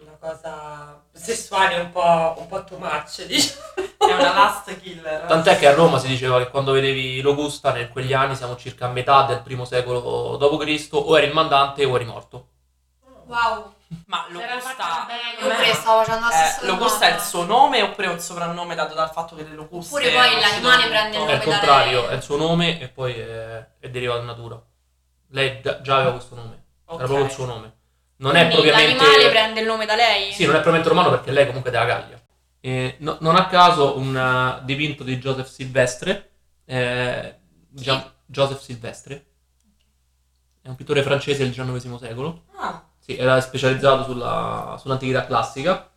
Una 0.00 0.16
cosa 0.18 1.02
sessuale 1.12 1.76
un 1.78 1.90
po', 1.90 2.34
un 2.38 2.46
po' 2.46 2.64
too 2.64 2.78
much, 2.78 3.24
diciamo. 3.26 3.60
È 3.98 4.12
una 4.14 4.32
last 4.32 4.80
killer. 4.80 5.26
Tant'è 5.26 5.58
che 5.58 5.66
a 5.66 5.74
Roma 5.74 5.98
si 5.98 6.06
diceva 6.08 6.38
che 6.38 6.48
quando 6.50 6.72
vedevi 6.72 7.20
Locusta, 7.20 7.76
in 7.78 7.90
quegli 7.90 8.14
anni, 8.14 8.34
siamo 8.34 8.56
circa 8.56 8.86
a 8.86 8.90
metà 8.90 9.24
del 9.24 9.42
primo 9.42 9.64
secolo 9.66 10.36
d.C., 10.38 10.88
o 10.92 11.16
eri 11.18 11.26
il 11.26 11.34
mandante 11.34 11.84
o 11.84 11.94
eri 11.94 12.04
morto. 12.06 12.48
Wow. 13.26 13.74
Ma 14.06 14.26
Locusta... 14.28 15.06
bene. 15.06 15.74
Stavo 15.74 16.02
facendo 16.04 16.26
la 16.26 16.32
stessa 16.32 16.60
Eh, 16.62 16.66
Locusta 16.66 17.08
è 17.08 17.14
il 17.14 17.20
suo 17.20 17.44
nome 17.44 17.82
oppure 17.82 18.06
è 18.06 18.10
un 18.10 18.20
soprannome 18.20 18.74
dato 18.74 18.94
dal 18.94 19.10
fatto 19.10 19.34
che 19.34 19.42
le 19.42 19.54
locuste... 19.54 19.94
Oppure 19.96 20.12
poi 20.12 20.40
l'animale 20.40 20.88
prende 20.88 21.16
il 21.16 21.22
sono 21.22 21.30
È 21.30 21.32
il 21.32 21.38
nome 21.38 21.38
da 21.38 21.58
contrario, 21.58 22.08
è 22.08 22.14
il 22.14 22.22
suo 22.22 22.36
nome 22.36 22.80
e 22.80 22.88
poi 22.88 23.14
è, 23.14 23.66
è 23.80 23.88
derivato 23.90 24.20
da 24.20 24.26
natura. 24.26 24.62
Lei 25.32 25.60
già 25.60 25.80
già 25.80 25.96
aveva 25.96 26.12
questo 26.12 26.34
nome, 26.34 26.64
Ok. 26.84 26.98
era 26.98 27.04
proprio 27.06 27.26
il 27.26 27.32
suo 27.32 27.44
nome. 27.46 27.74
Non 28.16 28.36
è 28.36 28.46
Quindi 28.48 28.68
propriamente... 28.68 29.02
L'animale 29.04 29.30
prende 29.30 29.60
il 29.60 29.66
nome 29.66 29.86
da 29.86 29.94
lei? 29.94 30.32
Sì, 30.32 30.42
non 30.44 30.52
è 30.52 30.60
propriamente 30.60 30.88
romano 30.88 31.10
perché 31.10 31.30
lei 31.32 31.46
comunque 31.46 31.70
è 31.70 31.72
della 31.72 31.86
Gallia. 31.86 32.20
E 32.60 32.96
no- 32.98 33.16
non 33.20 33.36
a 33.36 33.46
caso 33.46 33.96
un 33.96 34.14
eh, 34.16 34.64
dipinto 34.64 35.02
di 35.02 35.18
Joseph 35.18 35.48
Silvestre, 35.48 36.30
eh, 36.66 37.38
Gian- 37.70 38.12
Joseph 38.26 38.60
Silvestre, 38.60 39.26
è 40.62 40.68
un 40.68 40.76
pittore 40.76 41.02
francese 41.02 41.42
del 41.42 41.52
XIX 41.52 41.96
secolo. 41.98 42.44
Ah, 42.56 42.84
Sì, 43.10 43.16
era 43.16 43.40
specializzato 43.40 44.04
sulla- 44.04 44.76
sull'antichità 44.78 45.26
classica. 45.26 45.88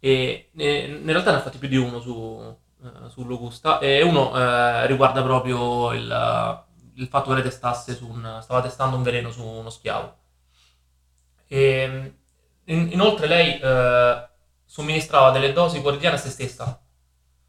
E 0.00 0.50
eh, 0.56 0.84
in 1.00 1.06
realtà 1.06 1.30
ne 1.30 1.38
ha 1.38 1.40
fatti 1.40 1.58
più 1.58 1.68
di 1.68 1.76
uno 1.76 1.98
su, 2.00 2.56
eh, 2.84 3.08
su 3.10 3.24
Locusta 3.24 3.78
e 3.80 4.02
uno 4.02 4.36
eh, 4.36 4.86
riguarda 4.86 5.22
proprio 5.22 5.92
il, 5.92 6.62
il 6.94 7.06
fatto 7.08 7.28
che 7.28 7.34
lei 7.34 7.42
testasse 7.42 7.94
su 7.96 8.06
un, 8.08 8.38
stava 8.42 8.60
testando 8.62 8.96
un 8.96 9.02
veleno 9.02 9.30
su 9.30 9.42
uno 9.44 9.70
schiavo. 9.70 10.14
E, 11.46 12.14
in- 12.64 12.88
inoltre 12.92 13.26
lei 13.26 13.58
eh, 13.58 14.28
somministrava 14.64 15.30
delle 15.30 15.52
dosi 15.52 15.80
quotidiane 15.80 16.16
a 16.16 16.18
se 16.18 16.28
stessa 16.30 16.80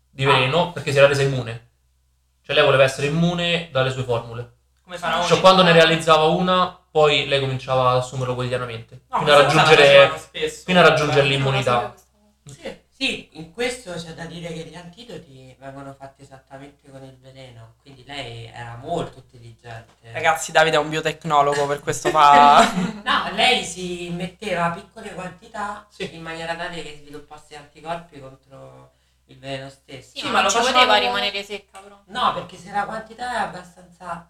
di 0.09 0.23
Ah. 0.23 0.27
veleno 0.31 0.71
perché 0.71 0.91
si 0.91 0.97
era 0.97 1.07
resa 1.07 1.23
immune. 1.23 1.67
Cioè 2.41 2.55
lei 2.55 2.63
voleva 2.65 2.83
essere 2.83 3.07
immune 3.07 3.69
dalle 3.71 3.91
sue 3.91 4.03
formule. 4.03 4.57
Come 4.89 4.97
faraoni. 4.97 5.27
Cioè 5.27 5.39
quando 5.39 5.61
ne 5.61 5.71
realizzava 5.71 6.23
una, 6.23 6.75
poi 6.89 7.27
lei 7.27 7.39
cominciava 7.39 7.91
ad 7.91 7.97
assumerlo 7.97 8.33
quotidianamente. 8.33 9.01
No, 9.09 9.19
fino, 9.19 9.33
a 9.33 9.41
raggiungere, 9.43 10.17
spesso. 10.17 10.63
fino 10.65 10.79
a 10.79 10.81
raggiungere 10.81 11.27
l'immunità. 11.27 11.93
Sì, 12.43 12.75
sì, 12.89 13.29
in 13.33 13.53
questo 13.53 13.93
c'è 13.93 14.15
da 14.15 14.25
dire 14.25 14.51
che 14.51 14.61
gli 14.61 14.75
antidoti 14.75 15.55
vengono 15.59 15.93
fatti 15.93 16.23
esattamente 16.23 16.89
con 16.89 17.03
il 17.03 17.15
veleno, 17.21 17.75
quindi 17.83 18.03
lei 18.03 18.47
era 18.47 18.79
molto 18.81 19.19
intelligente. 19.19 20.11
Ragazzi, 20.11 20.51
Davide 20.51 20.77
è 20.77 20.79
un 20.79 20.89
biotecnologo, 20.89 21.67
per 21.67 21.81
questo 21.81 22.09
fa... 22.09 22.65
No, 23.05 23.29
lei 23.35 23.63
si 23.63 24.09
metteva 24.09 24.71
piccole 24.71 25.13
quantità 25.13 25.85
Sì. 25.87 26.15
in 26.15 26.23
maniera 26.23 26.55
tale 26.55 26.81
che 26.81 26.97
sviluppasse 26.99 27.55
anticorpi 27.55 28.19
contro 28.19 28.93
il 29.27 29.37
veleno 29.37 29.69
stesso. 29.69 30.17
Sì, 30.17 30.23
ma, 30.25 30.31
ma 30.31 30.41
lo 30.41 30.49
ci 30.49 30.57
poteva 30.57 30.97
rimanere 30.97 31.43
secca, 31.43 31.77
però. 31.77 32.01
No, 32.05 32.33
perché 32.33 32.57
se 32.57 32.71
la 32.71 32.85
quantità 32.85 33.33
è 33.33 33.41
abbastanza... 33.41 34.27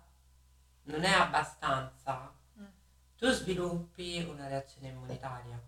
non 0.91 1.03
è 1.03 1.11
abbastanza, 1.13 2.31
Mm. 2.59 2.65
tu 3.17 3.29
sviluppi 3.31 4.25
una 4.29 4.47
reazione 4.47 4.87
immunitaria. 4.89 5.59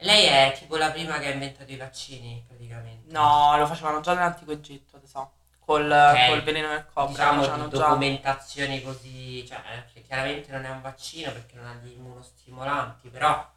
Lei 0.00 0.26
è 0.26 0.54
tipo 0.58 0.76
la 0.76 0.90
prima 0.90 1.18
che 1.18 1.26
ha 1.28 1.30
inventato 1.30 1.72
i 1.72 1.76
vaccini, 1.76 2.44
praticamente. 2.46 3.10
No, 3.12 3.56
lo 3.56 3.66
facevano 3.66 4.00
già 4.00 4.12
nell'antico 4.14 4.52
Egitto, 4.52 5.00
so. 5.04 5.32
Col, 5.58 5.90
Ok. 5.90 6.26
col 6.28 6.42
veleno 6.42 6.68
del 6.68 6.86
cobra, 6.92 7.08
diciamo 7.32 7.40
di 7.40 7.48
già. 7.76 7.86
documentazioni 7.86 8.82
così, 8.82 9.44
cioè 9.46 9.84
che 9.92 10.02
chiaramente 10.02 10.52
non 10.52 10.64
è 10.64 10.70
un 10.70 10.80
vaccino 10.82 11.32
perché 11.32 11.56
non 11.56 11.66
ha 11.66 11.74
gli 11.74 11.92
immunostimolanti, 11.92 13.08
però 13.08 13.50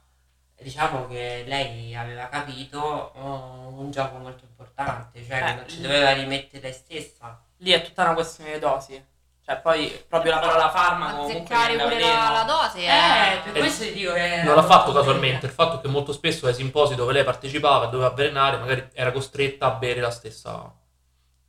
diciamo 0.55 1.07
che 1.07 1.43
lei 1.45 1.93
aveva 1.95 2.27
capito 2.29 2.79
oh, 2.79 3.67
un 3.77 3.91
gioco 3.91 4.17
molto 4.17 4.43
importante, 4.45 5.23
cioè 5.25 5.39
che 5.39 5.49
Eh, 5.49 5.53
non 5.55 5.67
ci 5.69 5.81
doveva 5.81 6.11
rimettere 6.13 6.63
lei 6.63 6.73
stessa. 6.73 7.39
Lì 7.57 7.71
è 7.71 7.83
tutta 7.83 8.03
una 8.03 8.13
questione 8.15 8.53
di 8.53 8.59
dosi. 8.59 9.05
Cioè, 9.49 9.61
poi 9.61 10.05
proprio 10.07 10.33
la 10.33 10.37
parola 10.37 10.69
farmaco 10.69 11.23
comunque 11.23 11.55
pure 11.55 11.99
la, 11.99 12.29
la 12.31 12.43
dose 12.43 12.85
Eh, 12.85 13.49
Eh, 13.51 13.59
questo 13.59 13.83
ti 13.83 13.93
dico 13.93 14.13
che... 14.13 14.43
Non 14.43 14.53
l'ha 14.53 14.61
fatto 14.61 14.91
casualmente, 14.93 15.47
il 15.47 15.51
fatto 15.51 15.81
che 15.81 15.87
molto 15.87 16.13
spesso 16.13 16.45
ai 16.45 16.53
simposi 16.53 16.93
dove 16.93 17.13
lei 17.13 17.23
partecipava 17.23 17.87
e 17.87 17.89
doveva 17.89 18.11
avvelenare, 18.11 18.57
magari 18.57 18.87
era 18.93 19.11
costretta 19.11 19.65
a 19.65 19.71
bere 19.71 20.01
la 20.01 20.11
stessa, 20.11 20.71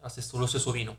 la 0.01 0.09
stessa- 0.09 0.39
lo 0.39 0.47
stesso 0.47 0.71
vino. 0.71 0.97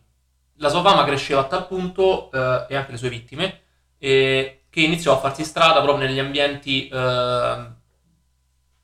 La 0.58 0.70
sua 0.70 0.84
fama 0.84 1.04
cresceva 1.04 1.42
a 1.42 1.46
tal 1.46 1.66
punto, 1.66 2.30
eh, 2.32 2.66
e 2.70 2.76
anche 2.76 2.92
le 2.92 2.98
sue 2.98 3.10
vittime, 3.10 3.62
eh, 3.98 4.66
che 4.70 4.82
iniziò 4.82 5.14
a 5.14 5.18
farsi 5.18 5.44
strada 5.44 5.82
proprio 5.82 6.06
negli 6.06 6.20
ambienti 6.20 6.88
eh, 6.88 7.66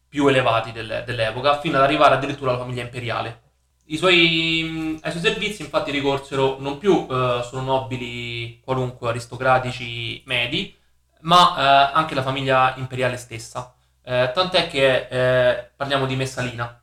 più 0.09 0.25
elevati 0.27 0.71
delle- 0.71 1.03
dell'epoca, 1.03 1.59
fino 1.59 1.77
ad 1.77 1.83
arrivare 1.83 2.15
addirittura 2.15 2.49
alla 2.49 2.59
famiglia 2.61 2.81
imperiale. 2.81 3.41
I 3.89 3.97
suoi, 3.97 4.99
ai 5.01 5.11
suoi 5.11 5.23
servizi 5.23 5.61
infatti 5.61 5.91
ricorsero 5.91 6.57
non 6.59 6.77
più 6.77 7.07
eh, 7.09 7.41
solo 7.43 7.61
nobili 7.61 8.59
qualunque 8.63 9.09
aristocratici 9.09 10.21
medi, 10.25 10.75
ma 11.21 11.55
eh, 11.57 11.91
anche 11.93 12.13
la 12.15 12.21
famiglia 12.21 12.73
imperiale 12.77 13.15
stessa. 13.17 13.73
Eh, 14.03 14.31
tant'è 14.33 14.67
che 14.67 15.07
eh, 15.09 15.71
parliamo 15.75 16.05
di 16.05 16.15
Messalina, 16.17 16.81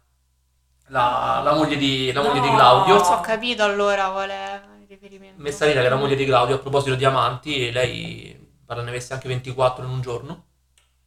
la, 0.88 1.40
la 1.44 1.54
moglie, 1.54 1.76
di, 1.76 2.10
la 2.12 2.22
moglie 2.22 2.40
di 2.40 2.48
No! 2.48 2.56
Claudio. 2.56 2.94
Non 2.94 3.04
so, 3.04 3.12
ho 3.12 3.20
capito 3.20 3.64
allora 3.64 4.08
qual 4.10 4.30
è 4.30 4.60
il 4.80 4.86
riferimento. 4.88 5.42
Messalina, 5.42 5.80
che 5.80 5.86
era 5.86 5.96
moglie 5.96 6.16
di 6.16 6.24
Claudio, 6.24 6.56
a 6.56 6.58
proposito 6.58 6.94
di 6.94 7.04
amanti, 7.04 7.70
lei 7.70 8.38
parla 8.64 8.82
ne 8.82 8.88
avesse 8.90 9.12
anche 9.12 9.28
24 9.28 9.84
in 9.84 9.90
un 9.90 10.00
giorno. 10.00 10.44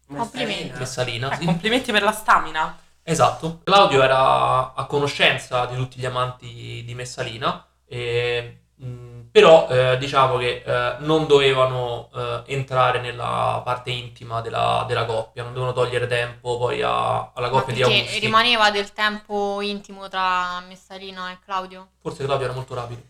Complimenti. 0.08 0.78
Messalina, 0.78 1.32
Eh, 1.32 1.38
sì. 1.38 1.46
complimenti 1.46 1.92
per 1.92 2.04
la 2.04 2.12
stamina. 2.12 2.78
Esatto. 3.10 3.62
Claudio 3.64 4.04
era 4.04 4.74
a 4.74 4.86
conoscenza 4.86 5.66
di 5.66 5.76
tutti 5.78 5.98
gli 5.98 6.06
amanti 6.06 6.84
di 6.86 6.94
Messalina, 6.94 7.66
e, 7.88 8.64
mh, 8.76 9.20
però 9.32 9.66
eh, 9.70 9.98
diciamo 9.98 10.36
che 10.38 10.62
eh, 10.66 10.96
non 11.00 11.26
dovevano 11.26 12.10
eh, 12.14 12.42
entrare 12.48 13.00
nella 13.00 13.62
parte 13.64 13.92
intima 13.92 14.42
della, 14.42 14.84
della 14.90 15.06
coppia, 15.06 15.44
non 15.44 15.54
dovevano 15.54 15.74
togliere 15.74 16.06
tempo 16.06 16.58
poi 16.58 16.82
a- 16.82 17.32
alla 17.34 17.48
coppia 17.50 17.74
di 17.74 17.80
perché 17.80 17.96
Augusti. 17.98 18.20
rimaneva 18.20 18.72
del 18.72 18.92
tempo 18.92 19.62
intimo 19.62 20.10
tra 20.10 20.60
Messalina 20.68 21.32
e 21.32 21.38
Claudio? 21.46 21.88
Forse 22.02 22.26
Claudio 22.26 22.46
era 22.46 22.54
molto 22.56 22.74
rapido. 22.76 23.02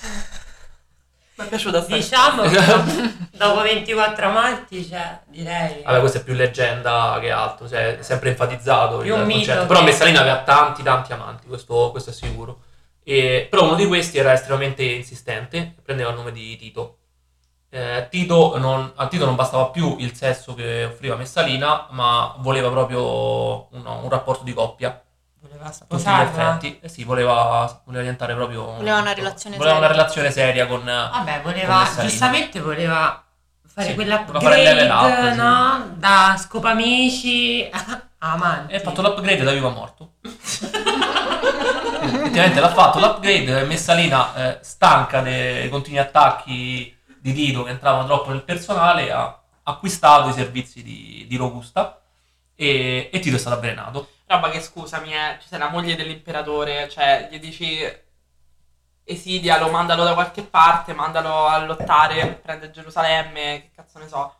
Mi 1.38 1.44
è 1.44 1.48
piaciuta 1.48 1.82
sta 1.82 1.94
Diciamo 1.94 2.42
che 2.50 2.58
dopo 3.30 3.60
24 3.62 4.26
amanti, 4.26 4.84
cioè, 4.84 5.20
direi... 5.26 5.82
Vabbè, 5.84 6.00
questa 6.00 6.18
è 6.18 6.24
più 6.24 6.34
leggenda 6.34 7.18
che 7.20 7.30
altro, 7.30 7.68
cioè, 7.68 7.98
è 7.98 8.02
sempre 8.02 8.30
enfatizzato 8.30 8.98
Più 8.98 9.14
il 9.14 9.20
un 9.22 9.30
concetto. 9.30 9.60
che- 9.60 9.66
Però 9.66 9.82
Messalina 9.82 10.20
aveva 10.20 10.38
tanti, 10.42 10.82
tanti 10.82 11.12
amanti, 11.12 11.46
questo, 11.46 11.90
questo 11.92 12.10
è 12.10 12.12
sicuro. 12.12 12.62
E- 13.04 13.46
però 13.48 13.64
uno 13.64 13.74
di 13.76 13.86
questi 13.86 14.18
era 14.18 14.32
estremamente 14.32 14.82
insistente, 14.82 15.74
prendeva 15.82 16.10
il 16.10 16.16
nome 16.16 16.32
di 16.32 16.56
Tito. 16.56 16.96
Eh, 17.70 18.08
Tito 18.10 18.58
non- 18.58 18.92
a 18.96 19.06
Tito 19.06 19.24
non 19.24 19.36
bastava 19.36 19.66
più 19.66 19.94
il 20.00 20.14
sesso 20.16 20.54
che 20.54 20.84
offriva 20.84 21.14
Messalina, 21.16 21.86
ma 21.90 22.34
voleva 22.38 22.68
proprio 22.70 23.68
uno- 23.76 24.00
un 24.02 24.08
rapporto 24.08 24.42
di 24.42 24.52
coppia. 24.54 25.00
Voleva 25.40 25.70
sposarla. 25.70 26.56
effetti. 26.58 26.78
Eh 26.82 26.88
sì, 26.88 27.04
voleva, 27.04 27.80
voleva 27.84 28.02
diventare 28.02 28.34
proprio... 28.34 28.64
Voleva 28.74 28.98
una 28.98 29.12
relazione 29.12 29.56
voleva 29.56 29.76
una 29.78 29.86
seria. 29.86 30.02
relazione 30.02 30.30
seria 30.30 30.66
con... 30.66 30.84
Vabbè, 30.84 31.42
Con 31.42 31.52
voleva, 31.52 31.78
Messalina. 31.78 32.02
giustamente 32.08 32.60
voleva 32.60 33.24
fare 33.66 33.88
Sì, 33.88 33.94
quella 33.94 34.24
level 34.40 34.90
up, 34.90 35.30
sì. 35.30 35.36
no? 35.36 35.90
Da 35.96 36.36
scopamici 36.38 37.68
a 37.70 38.02
amanti. 38.18 38.72
E 38.72 38.76
ha 38.76 38.80
fatto 38.80 39.00
l'upgrade 39.02 39.42
da 39.44 39.52
vivo 39.52 39.68
a 39.68 39.72
morto. 39.72 40.12
Effettivamente 42.00 42.60
l'ha 42.60 42.72
fatto 42.72 42.98
l'upgrade. 42.98 43.64
Messalina, 43.64 44.34
eh, 44.34 44.58
stanca 44.62 45.20
dei 45.20 45.68
continui 45.68 45.98
attacchi 45.98 46.96
di 47.20 47.32
Tito 47.32 47.62
che 47.64 47.70
entravano 47.70 48.06
troppo 48.06 48.30
nel 48.30 48.42
personale, 48.42 49.10
ha 49.12 49.38
acquistato 49.64 50.28
i 50.28 50.32
servizi 50.32 50.82
di, 50.82 51.26
di 51.28 51.36
Robusta 51.36 52.00
e, 52.54 53.10
e 53.12 53.18
Tito 53.20 53.36
è 53.36 53.38
stato 53.38 53.56
avvelenato. 53.56 54.08
Roba 54.28 54.50
che 54.50 54.60
scusami, 54.60 55.12
eh, 55.12 55.38
ci 55.40 55.48
sei 55.48 55.58
la 55.58 55.68
moglie 55.70 55.96
dell'imperatore, 55.96 56.88
cioè 56.88 57.28
gli 57.30 57.38
dici 57.40 57.80
esidialo, 59.04 59.70
mandalo 59.70 60.04
da 60.04 60.12
qualche 60.14 60.42
parte, 60.42 60.92
mandalo 60.92 61.46
a 61.46 61.64
lottare, 61.64 62.38
prende 62.42 62.70
Gerusalemme, 62.70 63.62
che 63.62 63.70
cazzo 63.74 63.98
ne 63.98 64.06
so. 64.06 64.34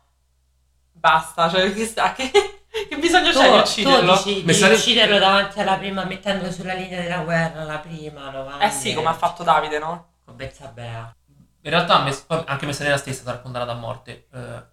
Basta, 0.91 1.49
cioè 1.49 1.73
che, 1.73 1.85
sta, 1.85 2.13
che, 2.13 2.29
che 2.87 2.97
bisogno 2.97 3.31
Tu, 3.31 3.39
c'è 3.39 3.45
di 3.49 3.55
tu 3.55 3.57
ucciderlo? 3.61 4.13
dici 4.13 4.33
di 4.35 4.43
Messalina- 4.43 4.77
ucciderlo 4.77 5.17
davanti 5.17 5.59
alla 5.59 5.77
prima, 5.77 6.03
mettendolo 6.05 6.51
sulla 6.51 6.73
linea 6.73 7.01
della 7.01 7.19
guerra, 7.23 7.63
la 7.63 7.79
prima, 7.79 8.31
lo 8.31 8.59
Eh 8.59 8.69
sì, 8.69 8.93
come 8.93 9.07
ha 9.09 9.13
fatto 9.13 9.43
Davide, 9.43 9.79
no? 9.79 10.07
Con 10.23 10.35
Bezzabea. 10.35 11.15
In 11.61 11.71
realtà 11.71 12.05
anche 12.45 12.65
Messalina 12.65 12.95
stessa 12.97 13.23
sarà 13.23 13.39
condannata 13.39 13.71
a 13.71 13.75
morte. 13.75 14.27
Eh, 14.31 14.63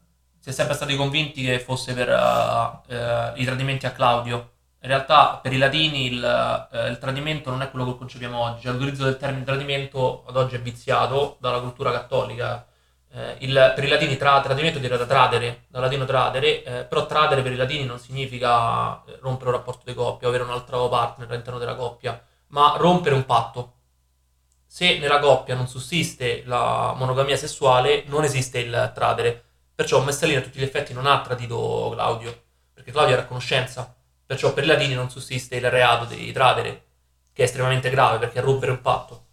si 0.41 0.51
è 0.51 0.53
sempre 0.53 0.75
stati 0.75 0.95
convinti 0.95 1.43
che 1.43 1.59
fosse 1.59 1.95
per 1.95 2.09
eh, 2.09 2.95
eh, 2.95 3.33
i 3.37 3.45
tradimenti 3.45 3.87
a 3.87 3.93
Claudio. 3.93 4.51
In 4.87 4.93
realtà 4.93 5.41
per 5.43 5.53
i 5.53 5.59
latini 5.59 6.07
il, 6.07 6.69
eh, 6.73 6.89
il 6.91 6.99
tradimento 6.99 7.51
non 7.51 7.61
è 7.61 7.71
quello 7.73 7.87
che 7.87 7.99
concepiamo 7.99 8.39
oggi. 8.39 8.69
L'utilizzo 8.69 9.03
del 9.03 9.17
termine 9.17 9.45
tradimento 9.45 10.23
ad 10.29 10.37
oggi 10.37 10.55
è 10.55 10.61
viziato 10.61 11.39
dalla 11.41 11.59
cultura 11.59 11.91
cattolica. 11.91 12.65
Eh, 13.11 13.37
il- 13.41 13.73
per 13.75 13.83
i 13.83 13.89
latini 13.89 14.17
tra, 14.17 14.41
tradimento 14.41 14.79
deriva 14.79 14.97
da 14.97 15.07
tradere, 15.07 15.65
dal 15.67 15.83
latino 15.83 16.05
tradere, 16.05 16.63
eh, 16.63 16.85
però 16.85 17.05
tradere 17.07 17.43
per 17.43 17.51
i 17.51 17.57
latini 17.57 17.85
non 17.85 17.99
significa 17.99 19.03
eh, 19.07 19.19
rompere 19.23 19.51
un 19.51 19.57
rapporto 19.57 19.83
di 19.87 19.95
coppia, 19.95 20.29
avere 20.29 20.45
un 20.45 20.51
altro 20.51 20.89
partner 20.89 21.29
all'interno 21.31 21.59
della 21.59 21.75
coppia, 21.75 22.23
ma 22.49 22.77
rompere 22.77 23.17
un 23.17 23.25
patto. 23.25 23.73
Se 24.67 24.99
nella 24.99 25.19
coppia 25.19 25.57
non 25.57 25.67
sussiste 25.67 26.43
la 26.47 26.95
monogamia 26.97 27.37
sessuale, 27.37 28.05
non 28.07 28.23
esiste 28.23 28.61
il 28.61 28.93
tradere. 28.95 29.43
Perciò 29.75 30.01
Messalina 30.03 30.39
a 30.39 30.43
tutti 30.43 30.61
gli 30.61 30.63
effetti 30.63 30.93
non 30.93 31.07
ha 31.07 31.21
tradito 31.23 31.91
Claudio, 31.93 32.43
perché 32.73 32.93
Claudio 32.93 33.15
era 33.15 33.23
a 33.23 33.27
conoscenza. 33.27 33.96
Perciò 34.27 34.53
per 34.53 34.65
i 34.65 34.67
latini 34.67 34.95
non 34.95 35.11
sussiste 35.11 35.57
il 35.57 35.71
reato 35.71 36.05
di 36.07 36.33
tradere, 36.33 36.85
che 37.33 37.43
è 37.43 37.45
estremamente 37.47 37.91
grave 37.91 38.19
perché 38.19 38.41
è 38.41 38.43
rompere 38.43 38.73
un 38.73 38.81
patto. 38.81 39.25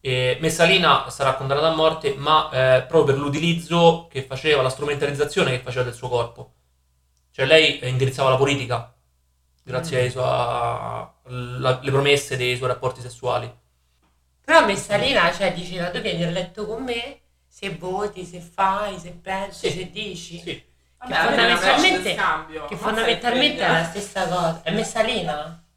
E 0.00 0.38
Messalina 0.40 1.08
sarà 1.10 1.34
condannata 1.34 1.68
a 1.68 1.74
morte, 1.74 2.14
ma 2.14 2.50
eh, 2.50 2.82
proprio 2.82 3.14
per 3.14 3.22
l'utilizzo 3.24 4.06
che 4.10 4.22
faceva, 4.24 4.62
la 4.62 4.70
strumentalizzazione 4.70 5.50
che 5.52 5.60
faceva 5.62 5.84
del 5.84 5.94
suo 5.94 6.08
corpo. 6.08 6.54
Cioè 7.30 7.46
lei 7.46 7.86
indirizzava 7.88 8.30
la 8.30 8.36
politica 8.36 8.92
grazie 9.62 9.98
Mm. 9.98 10.02
ai 10.02 10.10
suoi, 10.10 10.24
alle 10.24 11.90
promesse 11.90 12.36
dei 12.36 12.56
suoi 12.56 12.68
rapporti 12.68 13.00
sessuali. 13.00 13.52
Però 14.44 14.64
Messalina, 14.64 15.32
cioè, 15.32 15.52
diceva 15.54 15.90
tu 15.90 16.00
vieni 16.00 16.24
a 16.24 16.30
letto 16.30 16.66
con 16.66 16.82
me, 16.82 17.20
se 17.46 17.76
voti, 17.76 18.24
se 18.24 18.40
fai, 18.40 18.98
se 18.98 19.10
pensi, 19.12 19.70
Sì. 19.70 19.76
se 19.78 19.90
dici. 19.90 20.38
Sì. 20.40 20.62
Vabbè, 20.98 21.14
alla 21.14 21.30
fine 21.30 21.42
è 21.42 21.44
una 21.44 21.56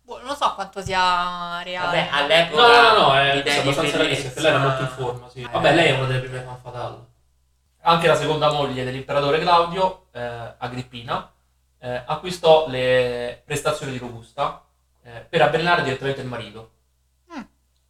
Boh, 0.02 0.18
non 0.18 0.28
lo 0.28 0.36
so 0.36 0.54
quanto 0.56 0.82
sia 0.82 1.62
reale. 1.64 1.86
Vabbè, 1.86 2.10
all'epoca 2.12 2.62
No, 2.62 2.82
no, 2.82 3.08
no, 3.08 3.16
è 3.16 3.44
è 3.44 3.60
abbastanza 3.60 3.98
realista, 3.98 4.24
perché 4.24 4.42
lei 4.42 4.52
era 4.52 4.60
molto 4.60 4.82
in 4.82 4.88
forma, 4.90 5.30
sì. 5.30 5.48
Vabbè, 5.50 5.74
lei 5.74 5.88
è 5.88 5.98
una 5.98 6.08
delle 6.08 6.20
prime 6.20 6.42
fan 6.42 6.58
fatale. 6.60 6.98
Anche 7.84 8.08
la 8.08 8.16
seconda 8.16 8.52
moglie 8.52 8.84
dell'imperatore 8.84 9.40
Claudio, 9.40 10.08
eh, 10.12 10.54
Agrippina, 10.58 11.32
eh, 11.80 12.04
acquistò 12.06 12.68
le 12.68 13.42
prestazioni 13.46 13.94
di 13.94 13.98
Robusta 13.98 14.64
eh, 15.04 15.26
per 15.28 15.42
avvelenare 15.42 15.84
direttamente 15.84 16.22
il 16.22 16.28
marito. 16.28 16.72
Mm. 17.34 17.42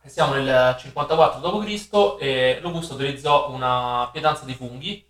E 0.03 0.09
Siamo 0.09 0.33
nel 0.33 0.75
54 0.77 1.39
d.C. 1.39 2.17
e 2.19 2.59
Robusta 2.61 2.93
utilizzò 2.93 3.51
una 3.51 4.09
pietanza 4.11 4.45
di 4.45 4.53
funghi. 4.53 5.05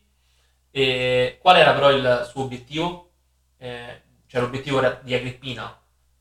E 0.72 1.38
qual 1.42 1.58
era 1.58 1.74
però 1.74 1.92
il 1.92 2.28
suo 2.30 2.44
obiettivo? 2.44 3.12
Eh, 3.58 4.02
cioè 4.28 4.42
l'obiettivo 4.42 4.78
era 4.80 5.00
di 5.04 5.14
Agrippina. 5.14 5.78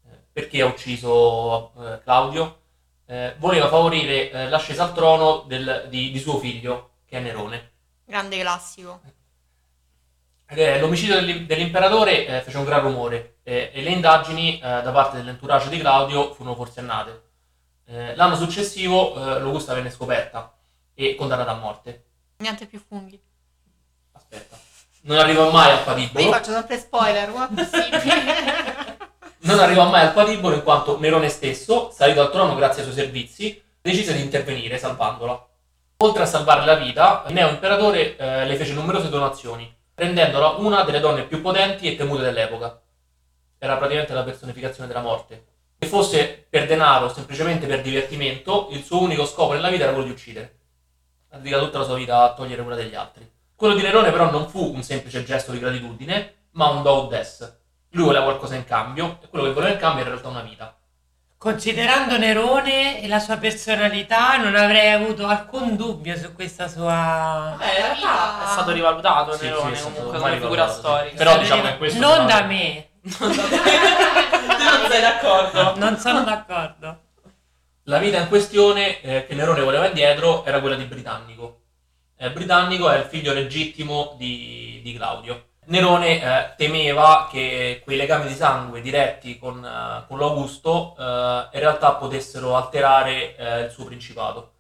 Eh, 0.06 0.18
perché 0.32 0.60
ha 0.62 0.66
ucciso 0.66 1.72
eh, 1.82 2.00
Claudio? 2.02 2.58
Eh, 3.06 3.34
voleva 3.38 3.68
favorire 3.68 4.30
eh, 4.30 4.48
l'ascesa 4.48 4.84
al 4.84 4.92
trono 4.94 5.44
del- 5.46 5.86
di, 5.88 6.10
di 6.10 6.18
suo 6.18 6.38
figlio, 6.38 6.90
che 7.06 7.18
è 7.18 7.20
Nerone. 7.20 7.70
Grande 8.04 8.38
classico. 8.40 9.00
L'omicidio 10.52 11.14
dell'im- 11.14 11.46
dell'imperatore 11.46 12.26
eh, 12.26 12.40
fece 12.40 12.56
un 12.58 12.64
gran 12.64 12.80
rumore 12.82 13.36
e 13.44 13.70
le 13.74 13.90
indagini 13.90 14.58
da 14.60 14.90
parte 14.90 15.16
dell'entourage 15.16 15.68
di 15.68 15.78
Claudio 15.78 16.34
furono 16.34 16.56
forsennate. 16.56 17.22
L'anno 18.14 18.34
successivo 18.36 19.14
l'Augusta 19.14 19.74
venne 19.74 19.90
scoperta 19.90 20.56
e 20.94 21.14
condannata 21.14 21.52
a 21.52 21.54
morte. 21.54 22.04
Niente 22.38 22.66
più 22.66 22.80
funghi. 22.80 23.20
Non 25.02 25.18
arrivò 25.18 25.50
mai 25.50 25.70
al 25.70 25.78
Io 25.78 25.84
patibolo. 25.84 26.30
faccio 26.32 26.52
sempre 26.52 26.78
spoiler, 26.78 27.28
è 27.28 27.48
possibile? 27.54 28.98
Non 29.42 29.58
arrivò 29.58 29.88
mai 29.88 30.02
al 30.02 30.12
patibolo 30.12 30.54
in 30.54 30.62
quanto 30.62 30.98
Nerone 30.98 31.30
stesso, 31.30 31.90
salito 31.90 32.20
al 32.20 32.30
trono 32.30 32.54
grazie 32.54 32.82
ai 32.82 32.90
suoi 32.90 33.02
servizi, 33.02 33.62
decise 33.80 34.12
di 34.12 34.20
intervenire 34.20 34.76
salvandola. 34.76 35.48
Oltre 36.02 36.22
a 36.22 36.26
salvare 36.26 36.64
la 36.66 36.74
vita, 36.74 37.24
il 37.28 37.32
neo 37.32 37.48
imperatore 37.48 38.16
eh, 38.16 38.44
le 38.44 38.56
fece 38.56 38.74
numerose 38.74 39.08
donazioni, 39.08 39.74
rendendola 39.94 40.56
una 40.58 40.82
delle 40.82 41.00
donne 41.00 41.24
più 41.24 41.40
potenti 41.40 41.90
e 41.90 41.96
temute 41.96 42.22
dell'epoca. 42.22 42.80
Era 43.58 43.76
praticamente 43.76 44.12
la 44.12 44.24
personificazione 44.24 44.86
della 44.86 45.00
morte. 45.00 45.46
Se 45.78 45.88
fosse 45.88 46.46
per 46.48 46.66
denaro 46.66 47.06
o 47.06 47.12
semplicemente 47.12 47.66
per 47.66 47.80
divertimento, 47.80 48.68
il 48.72 48.84
suo 48.84 49.00
unico 49.00 49.24
scopo 49.24 49.54
nella 49.54 49.70
vita 49.70 49.84
era 49.84 49.92
quello 49.92 50.06
di 50.06 50.12
uccidere. 50.12 50.58
Ha 51.30 51.38
dedicato 51.38 51.64
tutta 51.64 51.78
la 51.78 51.84
sua 51.84 51.94
vita 51.94 52.22
a 52.22 52.34
togliere 52.34 52.62
quella 52.62 52.76
degli 52.76 52.94
altri. 52.94 53.30
Quello 53.60 53.74
di 53.74 53.82
Nerone 53.82 54.10
però 54.10 54.30
non 54.30 54.48
fu 54.48 54.72
un 54.74 54.82
semplice 54.82 55.22
gesto 55.22 55.52
di 55.52 55.58
gratitudine, 55.58 56.46
ma 56.52 56.70
un 56.70 56.82
do 56.82 57.08
des. 57.10 57.58
Lui 57.90 58.06
voleva 58.06 58.24
qualcosa 58.24 58.54
in 58.54 58.64
cambio 58.64 59.18
e 59.20 59.28
quello 59.28 59.44
che 59.44 59.52
voleva 59.52 59.74
in 59.74 59.78
cambio 59.78 60.00
era 60.00 60.08
in 60.08 60.16
realtà 60.18 60.30
una 60.30 60.48
vita. 60.48 60.74
Considerando 61.36 62.16
Nerone 62.16 63.02
e 63.02 63.06
la 63.06 63.18
sua 63.18 63.36
personalità, 63.36 64.38
non 64.38 64.56
avrei 64.56 64.92
avuto 64.92 65.26
alcun 65.26 65.76
dubbio 65.76 66.16
su 66.16 66.32
questa 66.32 66.68
sua. 66.68 67.54
Beh, 67.58 67.66
in 67.66 67.82
realtà 67.82 68.44
è 68.44 68.50
stato 68.50 68.70
rivalutato 68.72 69.36
Sì, 69.36 69.44
Nerone 69.44 69.76
sì, 69.76 69.82
comunque 69.82 70.18
come 70.18 70.40
figura 70.40 70.66
sì. 70.66 70.78
storica. 70.78 71.16
Però 71.16 71.36
diciamo 71.36 71.62
che 71.64 71.76
questo 71.76 71.98
Non 72.00 72.26
da 72.26 72.42
me, 72.44 72.88
tu 73.02 73.24
non 73.26 74.90
sei 74.90 75.00
d'accordo? 75.02 75.76
non 75.76 75.98
sono 75.98 76.22
d'accordo. 76.24 77.00
La 77.82 77.98
vita 77.98 78.16
in 78.20 78.28
questione 78.28 79.02
eh, 79.02 79.26
che 79.26 79.34
Nerone 79.34 79.60
voleva 79.60 79.86
indietro 79.86 80.46
era 80.46 80.60
quella 80.60 80.76
di 80.76 80.84
Britannico. 80.84 81.59
Eh, 82.22 82.30
Britannico 82.32 82.90
è 82.90 82.98
il 82.98 83.04
figlio 83.04 83.32
legittimo 83.32 84.14
di, 84.18 84.80
di 84.84 84.92
Claudio. 84.92 85.52
Nerone 85.68 86.20
eh, 86.20 86.54
temeva 86.54 87.26
che 87.30 87.80
quei 87.82 87.96
legami 87.96 88.28
di 88.28 88.34
sangue 88.34 88.82
diretti 88.82 89.38
con, 89.38 89.64
eh, 89.64 90.04
con 90.06 90.18
l'Augusto 90.18 90.94
eh, 90.98 91.02
in 91.02 91.60
realtà 91.60 91.94
potessero 91.94 92.56
alterare 92.56 93.36
eh, 93.36 93.60
il 93.60 93.70
suo 93.70 93.86
principato. 93.86 94.52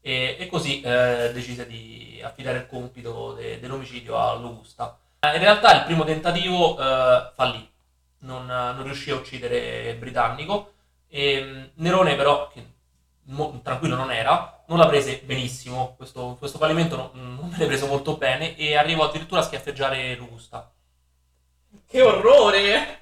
E, 0.00 0.36
e 0.38 0.46
così 0.46 0.80
eh, 0.80 1.30
decise 1.34 1.66
di 1.66 2.22
affidare 2.24 2.56
il 2.56 2.66
compito 2.66 3.34
de- 3.34 3.60
dell'omicidio 3.60 4.18
all'Augusta. 4.18 4.98
In 5.20 5.40
realtà 5.40 5.74
il 5.76 5.84
primo 5.84 6.04
tentativo 6.04 6.76
fallì, 7.34 7.70
non, 8.20 8.46
non 8.46 8.82
riuscì 8.82 9.10
a 9.10 9.16
uccidere 9.16 9.94
Britannico. 9.96 10.72
E 11.08 11.42
mh, 11.42 11.70
Nerone 11.82 12.16
però, 12.16 12.48
che 12.48 12.62
mo- 13.26 13.60
tranquillo 13.62 13.96
non 13.96 14.10
era, 14.10 14.62
non 14.66 14.78
la 14.78 14.86
prese 14.86 15.20
benissimo, 15.24 15.94
questo, 15.96 16.36
questo 16.38 16.58
fallimento 16.58 16.96
non, 16.96 17.10
non 17.38 17.48
me 17.48 17.58
l'ha 17.58 17.66
preso 17.66 17.86
molto 17.86 18.16
bene 18.16 18.56
e 18.56 18.76
arrivò 18.76 19.04
addirittura 19.04 19.40
a 19.40 19.44
schiaffeggiare 19.44 20.14
Lugusta. 20.16 20.70
Che 21.86 22.02
orrore! 22.02 23.00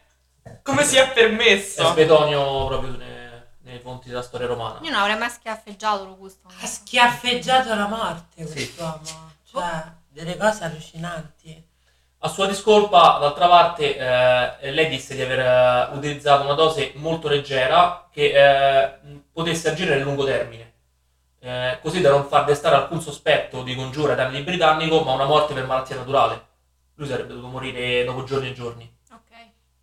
Come 0.62 0.84
si 0.84 0.96
è 0.96 1.08
È 1.10 1.12
permesso? 1.12 1.86
Svetonio 1.92 2.66
proprio 2.66 2.96
ne- 2.96 3.20
nei 3.62 3.78
fonti 3.78 4.08
della 4.08 4.22
storia 4.22 4.46
romana. 4.48 4.80
Io 4.82 4.90
non 4.90 5.00
avrei 5.00 5.16
mai 5.16 5.30
schiaffeggiato 5.30 6.04
Locusto. 6.04 6.48
Ha 6.60 6.66
schiaffeggiato 6.66 7.74
la 7.74 7.86
morte 7.86 8.46
Sì. 8.46 8.52
quest'uomo. 8.52 9.30
Cioè, 9.44 9.84
delle 10.08 10.36
cose 10.36 10.64
allucinanti. 10.64 11.70
A 12.24 12.28
sua 12.28 12.46
discolpa, 12.46 13.18
d'altra 13.18 13.48
parte, 13.48 13.96
eh, 13.96 14.70
lei 14.70 14.88
disse 14.88 15.16
di 15.16 15.22
aver 15.22 15.40
eh, 15.40 15.96
utilizzato 15.96 16.44
una 16.44 16.54
dose 16.54 16.92
molto 16.94 17.26
leggera 17.26 18.06
che 18.12 18.30
eh, 18.32 19.20
potesse 19.32 19.70
agire 19.70 19.96
nel 19.96 20.04
lungo 20.04 20.24
termine, 20.24 20.72
eh, 21.40 21.78
così 21.82 22.00
da 22.00 22.10
non 22.10 22.24
far 22.26 22.44
destare 22.44 22.76
alcun 22.76 23.00
sospetto 23.00 23.64
di 23.64 23.74
congiura 23.74 24.10
ai 24.12 24.16
danni 24.16 24.42
Britannico, 24.42 25.00
ma 25.02 25.12
una 25.14 25.24
morte 25.24 25.52
per 25.52 25.66
malattia 25.66 25.96
naturale. 25.96 26.46
Lui 26.94 27.08
sarebbe 27.08 27.30
dovuto 27.34 27.48
morire 27.48 28.04
dopo 28.04 28.22
giorni 28.22 28.50
e 28.50 28.52
giorni, 28.52 28.96
Ok. 29.12 29.30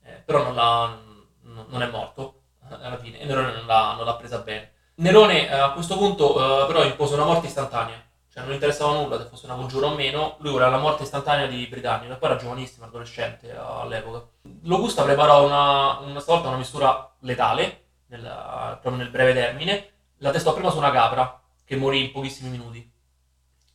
eh, 0.06 0.12
però 0.23 0.41
non, 0.43 0.56
l'ha- 0.56 0.97
non- 1.41 1.65
non 1.67 1.82
è 1.82 1.88
morto 1.88 2.43
eh, 2.71 2.73
alla 2.73 2.97
fine 2.97 3.19
e 3.19 3.25
Nerone 3.25 3.52
non 3.52 3.65
l'ha, 3.65 3.95
non 3.97 4.06
l'ha 4.06 4.15
presa 4.15 4.38
bene. 4.38 4.71
Nerone 4.95 5.52
a 5.52 5.71
questo 5.71 5.97
punto 5.97 6.36
però 6.67 6.84
impose 6.86 7.15
una 7.15 7.25
morte 7.25 7.47
istantanea, 7.47 8.02
cioè 8.39 8.45
non 8.45 8.54
interessava 8.54 8.93
nulla 8.93 9.17
se 9.17 9.25
fosse 9.30 9.45
una 9.45 9.56
congiura 9.56 9.88
o 9.88 9.95
meno, 9.95 10.36
lui 10.39 10.52
voleva 10.52 10.69
la 10.71 10.78
morte 10.80 11.04
istantanea 11.04 11.45
di 11.47 11.65
Britannico 11.67 12.13
e 12.13 12.15
poi 12.17 12.30
era 12.30 12.39
giovanissimo, 12.39 12.86
adolescente 12.86 13.56
all'epoca. 13.56 14.25
L'Augusta 14.63 15.04
preparò 15.04 15.45
una, 15.45 15.99
una 15.99 16.19
stavolta 16.19 16.47
una 16.47 16.58
mistura 16.58 17.13
letale, 17.19 17.84
nella- 18.08 18.78
proprio 18.82 19.02
nel 19.04 19.12
breve 19.12 19.34
termine, 19.34 19.89
la 20.17 20.32
testò 20.32 20.54
prima 20.54 20.69
su 20.71 20.78
una 20.78 20.91
capra 20.91 21.39
che 21.63 21.75
morì 21.75 22.06
in 22.06 22.12
pochissimi 22.12 22.49
minuti, 22.49 22.91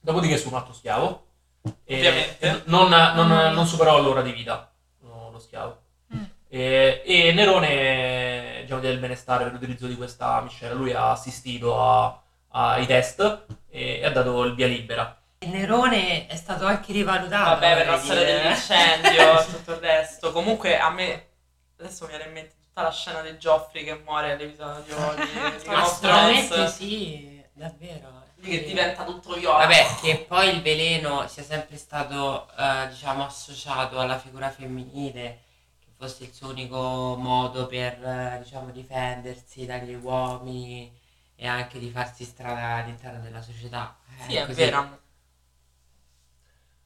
dopodiché 0.00 0.36
su 0.36 0.48
un 0.48 0.54
altro 0.54 0.72
schiavo 0.72 1.26
e, 1.84 1.96
Ovviamente. 1.98 2.38
e 2.40 2.62
non, 2.66 2.88
non- 2.88 3.50
Mm. 3.50 3.54
non 3.54 3.66
superò 3.66 4.00
l'ora 4.00 4.22
di 4.22 4.32
vita 4.32 4.70
lo, 5.00 5.38
schiavo. 5.38 5.80
Mm. 6.14 6.22
E, 6.48 7.02
e 7.04 7.32
Nerone 7.32 8.60
diciamo, 8.62 8.80
il 8.88 8.98
benestare 8.98 9.44
per 9.44 9.52
l'utilizzo 9.52 9.86
di 9.86 9.96
questa 9.96 10.40
miscela, 10.40 10.74
lui 10.74 10.92
ha 10.92 11.10
assistito 11.12 11.80
a- 11.80 12.20
ai 12.54 12.86
test 12.86 13.46
e, 13.68 14.00
e 14.00 14.04
ha 14.04 14.10
dato 14.10 14.42
il 14.44 14.54
via 14.54 14.66
libera. 14.66 15.18
E 15.38 15.46
Nerone 15.46 16.26
è 16.26 16.36
stato 16.36 16.66
anche 16.66 16.92
rivalutato. 16.92 17.50
Vabbè, 17.50 17.76
per 17.76 17.86
la 17.86 17.98
storia 17.98 18.24
dell'incendio 18.24 19.40
e 19.40 19.46
tutto 19.46 19.72
il 19.72 19.78
resto. 19.78 20.32
Comunque, 20.32 20.78
a 20.78 20.90
me 20.90 21.26
adesso 21.78 22.04
mi 22.04 22.10
viene 22.10 22.24
in 22.26 22.32
mente 22.32 22.54
tutta 22.62 22.82
la 22.82 22.92
scena 22.92 23.20
di 23.20 23.36
Geoffrey 23.36 23.84
che 23.84 24.00
muore 24.04 24.32
all'episodio 24.32 24.96
di 25.16 25.68
Assolutamente 25.68 26.68
sì, 26.68 27.42
davvero. 27.52 28.22
Che 28.40 28.64
diventa 28.64 29.04
tutto 29.04 29.34
viola. 29.34 29.58
Vabbè, 29.58 29.86
che 30.00 30.18
poi 30.28 30.54
il 30.54 30.62
veleno 30.62 31.26
sia 31.28 31.42
sempre 31.42 31.76
stato, 31.76 32.48
eh, 32.58 32.88
diciamo, 32.88 33.24
associato 33.24 33.98
alla 33.98 34.18
figura 34.18 34.50
femminile, 34.50 35.40
che 35.80 35.88
fosse 35.96 36.24
il 36.24 36.32
suo 36.32 36.50
unico 36.50 37.16
modo 37.18 37.66
per, 37.66 38.04
eh, 38.04 38.40
diciamo, 38.42 38.70
difendersi 38.70 39.64
dagli 39.64 39.94
uomini 39.94 41.02
e 41.44 41.46
anche 41.46 41.78
di 41.78 41.90
farsi 41.90 42.24
strada 42.24 42.76
all'interno 42.82 43.20
della 43.20 43.42
società. 43.42 43.94
Eh, 44.18 44.22
Sì, 44.30 44.34
è 44.36 44.46
così. 44.46 44.64
vero. 44.64 44.98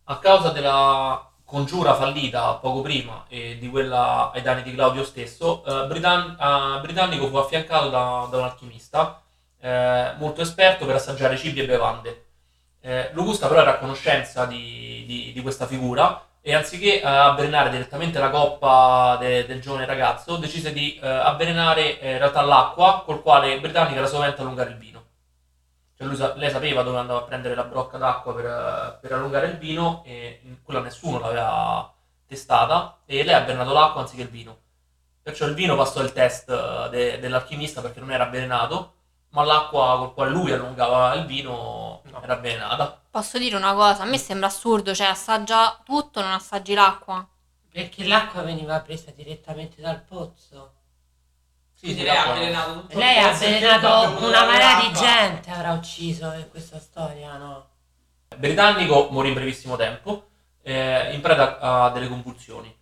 A 0.04 0.18
causa 0.18 0.50
della 0.50 1.30
congiura 1.44 1.94
fallita 1.94 2.54
poco 2.54 2.80
prima 2.82 3.24
e 3.28 3.56
di 3.58 3.68
quella 3.70 4.32
ai 4.32 4.42
danni 4.42 4.62
di 4.64 4.74
Claudio 4.74 5.04
stesso, 5.04 5.64
eh, 5.64 5.86
Britan- 5.86 6.36
eh, 6.40 6.80
Britannico 6.80 7.28
fu 7.28 7.36
affiancato 7.36 7.88
da, 7.88 8.26
da 8.30 8.36
un 8.38 8.44
alchimista 8.44 9.22
eh, 9.60 10.14
molto 10.18 10.40
esperto 10.40 10.86
per 10.86 10.96
assaggiare 10.96 11.36
cibi 11.36 11.60
e 11.60 11.66
bevande. 11.66 12.26
Eh, 12.80 13.10
Locusta 13.12 13.46
però 13.48 13.60
era 13.60 13.72
a 13.74 13.78
conoscenza 13.78 14.44
di, 14.46 15.04
di- 15.06 15.32
di 15.32 15.40
questa 15.42 15.66
figura 15.66 16.20
e 16.40 16.54
anziché 16.54 17.00
eh, 17.00 17.06
avvelenare 17.06 17.70
direttamente 17.70 18.18
la 18.18 18.30
coppa 18.30 19.16
de- 19.20 19.46
del 19.46 19.60
giovane 19.60 19.86
ragazzo, 19.86 20.36
decise 20.36 20.72
di 20.72 20.98
eh, 20.98 21.06
avvelenare 21.08 21.98
eh, 22.00 22.12
in 22.12 22.18
realtà 22.18 22.42
l'acqua 22.42 23.02
col 23.04 23.22
quale 23.22 23.58
Britannico 23.60 23.98
era 23.98 24.06
sovente 24.06 24.40
allungare 24.40 24.70
il 24.70 24.76
vino. 24.76 24.96
Cioè 25.96 26.06
lui 26.06 26.16
lei 26.36 26.50
sapeva 26.50 26.82
dove 26.82 26.98
andava 26.98 27.20
a 27.20 27.22
prendere 27.24 27.54
la 27.54 27.64
brocca 27.64 27.98
d'acqua 27.98 28.32
per, 28.34 28.98
per 29.00 29.12
allungare 29.12 29.48
il 29.48 29.58
vino 29.58 30.02
e 30.04 30.40
mh, 30.42 30.52
quella 30.62 30.80
nessuno 30.80 31.18
l'aveva 31.18 31.92
testata 32.26 32.98
e 33.04 33.24
lei 33.24 33.34
ha 33.34 33.38
avvelenato 33.38 33.72
l'acqua 33.72 34.02
anziché 34.02 34.22
il 34.22 34.28
vino. 34.28 34.56
Perciò 35.22 35.46
il 35.46 35.54
vino 35.54 35.76
passò 35.76 36.00
il 36.02 36.12
test 36.12 36.88
de- 36.90 37.18
dell'alchimista 37.18 37.80
perché 37.82 38.00
non 38.00 38.12
era 38.12 38.24
avvelenato, 38.26 38.94
ma 39.30 39.44
l'acqua 39.44 39.96
col 39.98 40.14
quale 40.14 40.30
lui 40.30 40.52
allungava 40.52 41.14
il 41.14 41.26
vino 41.26 41.87
No. 42.10 42.22
era 42.22 42.34
avvelenata. 42.34 43.00
Posso 43.10 43.38
dire 43.38 43.56
una 43.56 43.72
cosa? 43.74 44.02
A 44.02 44.06
me 44.06 44.18
sembra 44.18 44.46
assurdo, 44.48 44.94
cioè 44.94 45.08
assaggia 45.08 45.80
tutto, 45.84 46.20
non 46.20 46.32
assaggi 46.32 46.74
l'acqua. 46.74 47.26
Perché 47.70 48.04
l'acqua 48.06 48.42
veniva 48.42 48.80
presa 48.80 49.10
direttamente 49.10 49.80
dal 49.80 50.00
pozzo. 50.02 50.72
Quindi 51.78 52.00
sì, 52.00 52.04
lei 52.06 52.16
ha 52.16 52.22
avvelenato 52.30 52.72
tutto 52.80 52.98
Lei 52.98 53.18
ha 53.18 53.28
avvelenato 53.30 54.26
una 54.26 54.44
marea 54.44 54.80
di 54.80 54.92
gente, 54.92 55.50
avrà 55.50 55.72
ucciso 55.72 56.32
in 56.32 56.48
questa 56.50 56.80
storia, 56.80 57.36
no? 57.36 57.66
britannico 58.36 59.08
morì 59.10 59.28
in 59.28 59.34
brevissimo 59.34 59.76
tempo, 59.76 60.28
eh, 60.62 61.12
in 61.14 61.20
preda 61.20 61.58
a 61.58 61.90
delle 61.90 62.08
convulsioni. 62.08 62.74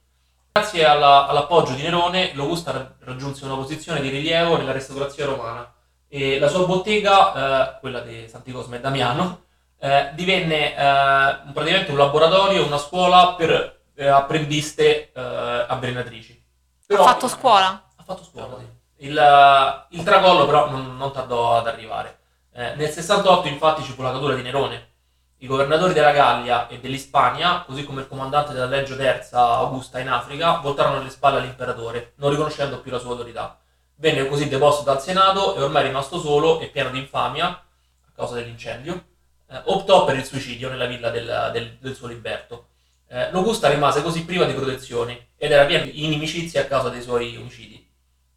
Grazie 0.52 0.84
alla- 0.86 1.26
all'appoggio 1.26 1.72
di 1.74 1.82
Nerone, 1.82 2.32
Locusta 2.34 2.70
ra- 2.72 2.94
raggiunse 3.00 3.44
una 3.44 3.54
posizione 3.54 4.00
di 4.00 4.08
rilievo 4.08 4.56
nella 4.56 4.72
restaurazione 4.72 5.34
romana 5.36 5.70
e 6.16 6.38
la 6.38 6.48
sua 6.48 6.64
bottega, 6.64 7.74
eh, 7.74 7.78
quella 7.80 8.00
di 8.00 8.26
Santi 8.26 8.50
Cosme 8.50 8.76
e 8.76 8.80
Damiano, 8.80 9.42
eh, 9.78 10.12
divenne 10.14 10.74
eh, 10.74 11.36
praticamente 11.52 11.90
un 11.90 11.98
laboratorio, 11.98 12.64
una 12.64 12.78
scuola 12.78 13.34
per 13.34 13.80
eh, 13.94 14.06
apprendiste 14.06 15.12
eh, 15.12 15.20
avvelenatrici. 15.68 16.42
Ha 16.88 16.96
fatto 16.96 17.28
scuola? 17.28 17.90
Ha 17.96 18.02
fatto 18.02 18.24
scuola, 18.24 18.56
sì. 18.58 19.04
Il, 19.04 19.86
il 19.90 20.02
tracollo 20.02 20.46
però 20.46 20.70
non, 20.70 20.96
non 20.96 21.12
tardò 21.12 21.58
ad 21.58 21.66
arrivare. 21.66 22.20
Nel 22.56 22.88
68 22.88 23.48
infatti 23.48 23.82
ci 23.82 23.92
fu 23.92 24.00
la 24.00 24.12
caduta 24.12 24.32
di 24.32 24.40
Nerone. 24.40 24.92
I 25.40 25.46
governatori 25.46 25.92
della 25.92 26.12
Gallia 26.12 26.68
e 26.68 26.78
dell'Ispania, 26.80 27.62
così 27.66 27.84
come 27.84 28.00
il 28.00 28.08
comandante 28.08 28.54
della 28.54 28.64
Legge 28.64 28.96
Terza 28.96 29.58
Augusta 29.58 29.98
in 29.98 30.08
Africa, 30.08 30.60
voltarono 30.60 31.02
le 31.02 31.10
spalle 31.10 31.40
all'imperatore, 31.40 32.14
non 32.16 32.30
riconoscendo 32.30 32.80
più 32.80 32.90
la 32.90 32.98
sua 32.98 33.10
autorità. 33.10 33.58
Venne 33.98 34.28
così 34.28 34.48
deposto 34.48 34.82
dal 34.82 35.00
Senato 35.00 35.56
e 35.56 35.62
ormai 35.62 35.84
rimasto 35.84 36.18
solo 36.20 36.60
e 36.60 36.66
pieno 36.68 36.90
di 36.90 36.98
infamia, 36.98 37.46
a 37.48 38.10
causa 38.14 38.34
dell'incendio, 38.34 39.04
eh, 39.50 39.60
optò 39.64 40.04
per 40.04 40.16
il 40.16 40.24
suicidio 40.24 40.68
nella 40.68 40.84
villa 40.86 41.08
del, 41.10 41.50
del- 41.52 41.76
del 41.80 41.94
suo 41.94 42.06
liberto. 42.06 42.68
Eh, 43.08 43.30
Locusta 43.30 43.68
rimase 43.70 44.02
così 44.02 44.24
priva 44.24 44.44
di 44.44 44.52
protezione 44.52 45.28
ed 45.38 45.50
era 45.52 45.64
piena 45.64 45.84
di 45.84 46.04
inimicizia 46.04 46.62
a 46.62 46.64
causa 46.66 46.90
dei 46.90 47.00
suoi 47.00 47.36
omicidi. 47.36 47.76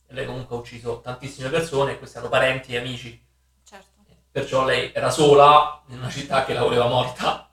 E 0.08 0.14
lei 0.14 0.26
comunque 0.26 0.56
ha 0.56 0.60
ucciso 0.60 1.02
tantissime 1.02 1.50
persone, 1.50 1.98
questi 1.98 2.16
erano 2.18 2.32
parenti 2.32 2.74
e 2.74 2.78
amici, 2.78 3.22
Certo. 3.68 3.88
perciò 4.32 4.64
lei 4.64 4.92
era 4.94 5.10
sola 5.10 5.82
in 5.90 5.98
una 5.98 6.10
città 6.10 6.46
che 6.46 6.54
la 6.54 6.64
voleva 6.64 6.88
morta. 6.88 7.50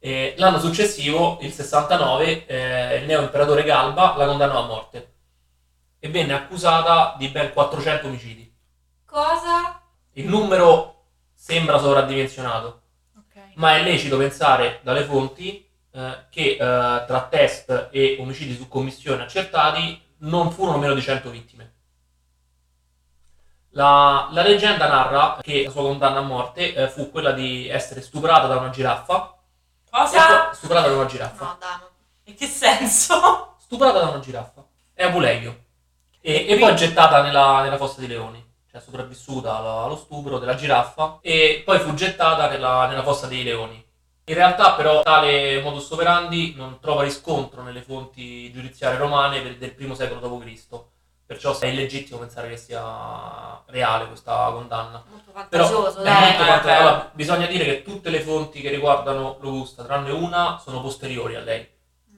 E 0.00 0.34
l'anno 0.38 0.58
successivo, 0.58 1.38
il 1.42 1.52
69, 1.52 2.46
eh, 2.46 2.96
il 2.96 3.06
neo 3.06 3.22
imperatore 3.22 3.62
Galba 3.62 4.16
la 4.16 4.26
condannò 4.26 4.62
a 4.64 4.66
morte 4.66 5.14
e 5.98 6.08
venne 6.08 6.34
accusata 6.34 7.14
di 7.18 7.28
ben 7.28 7.52
400 7.52 8.06
omicidi. 8.06 8.52
Cosa? 9.04 9.80
Il 10.12 10.26
numero 10.28 11.04
sembra 11.34 11.78
sovradimensionato, 11.78 12.82
Ok. 13.18 13.36
ma 13.54 13.76
è 13.76 13.82
lecito 13.82 14.16
pensare 14.16 14.80
dalle 14.82 15.04
fonti 15.04 15.68
eh, 15.92 16.26
che 16.30 16.50
eh, 16.52 16.56
tra 16.58 17.26
test 17.30 17.88
e 17.90 18.16
omicidi 18.20 18.54
su 18.56 18.68
commissione 18.68 19.22
accertati 19.22 20.02
non 20.18 20.50
furono 20.50 20.78
meno 20.78 20.94
di 20.94 21.02
100 21.02 21.30
vittime. 21.30 21.72
La, 23.70 24.28
la 24.32 24.42
leggenda 24.42 24.88
narra 24.88 25.38
che 25.42 25.64
la 25.64 25.70
sua 25.70 25.82
condanna 25.82 26.20
a 26.20 26.22
morte 26.22 26.72
eh, 26.74 26.88
fu 26.88 27.10
quella 27.10 27.32
di 27.32 27.68
essere 27.68 28.00
stuprata 28.00 28.46
da 28.46 28.56
una 28.56 28.70
giraffa. 28.70 29.36
Cosa? 29.90 30.50
E- 30.50 30.54
Stuprata 30.54 30.88
da 30.88 30.94
una 30.94 31.04
giraffa. 31.06 31.44
No, 31.44 31.56
ma- 31.60 31.90
In 32.24 32.34
che 32.36 32.46
senso? 32.46 33.56
Stuprata 33.58 33.98
da 34.00 34.08
una 34.08 34.20
giraffa. 34.20 34.64
È 34.94 35.02
Apuleio. 35.04 35.64
E, 36.28 36.44
e 36.48 36.58
poi 36.58 36.74
gettata 36.74 37.22
nella, 37.22 37.62
nella 37.62 37.76
fossa 37.76 38.00
di 38.00 38.08
leoni. 38.08 38.44
Cioè 38.68 38.80
sopravvissuta 38.80 39.58
allo, 39.58 39.94
stupro 39.94 40.40
della 40.40 40.56
giraffa. 40.56 41.18
E 41.22 41.62
poi 41.64 41.78
fu 41.78 41.94
gettata 41.94 42.48
nella, 42.48 42.88
nella 42.88 43.04
fossa 43.04 43.28
dei 43.28 43.44
leoni. 43.44 43.84
In 44.24 44.34
realtà 44.34 44.72
però 44.72 45.04
tale 45.04 45.62
modus 45.62 45.88
operandi 45.92 46.54
non 46.56 46.80
trova 46.80 47.04
riscontro 47.04 47.62
nelle 47.62 47.80
fonti 47.80 48.50
giudiziarie 48.50 48.98
romane 48.98 49.40
del, 49.40 49.56
del 49.56 49.72
primo 49.72 49.94
secolo 49.94 50.18
d.C. 50.18 50.66
Perciò 51.24 51.56
è 51.56 51.66
illegittimo 51.66 52.18
pensare 52.18 52.48
che 52.48 52.56
sia 52.56 53.62
reale 53.66 54.08
questa 54.08 54.50
condanna. 54.52 55.04
Molto 55.08 55.30
Però 55.48 55.64
fantasioso, 55.64 56.00
è 56.00 56.02
dai. 56.02 56.36
molto 56.36 56.42
eh, 56.42 56.70
eh. 56.70 56.74
allora, 56.74 57.10
bisogna 57.14 57.46
dire 57.46 57.64
che 57.64 57.82
tutte 57.84 58.10
le 58.10 58.20
fonti 58.20 58.60
che 58.60 58.70
riguardano 58.70 59.36
Locusta, 59.38 59.84
tranne 59.84 60.10
una, 60.10 60.60
sono 60.60 60.80
posteriori 60.80 61.36
a 61.36 61.40
lei. 61.40 61.64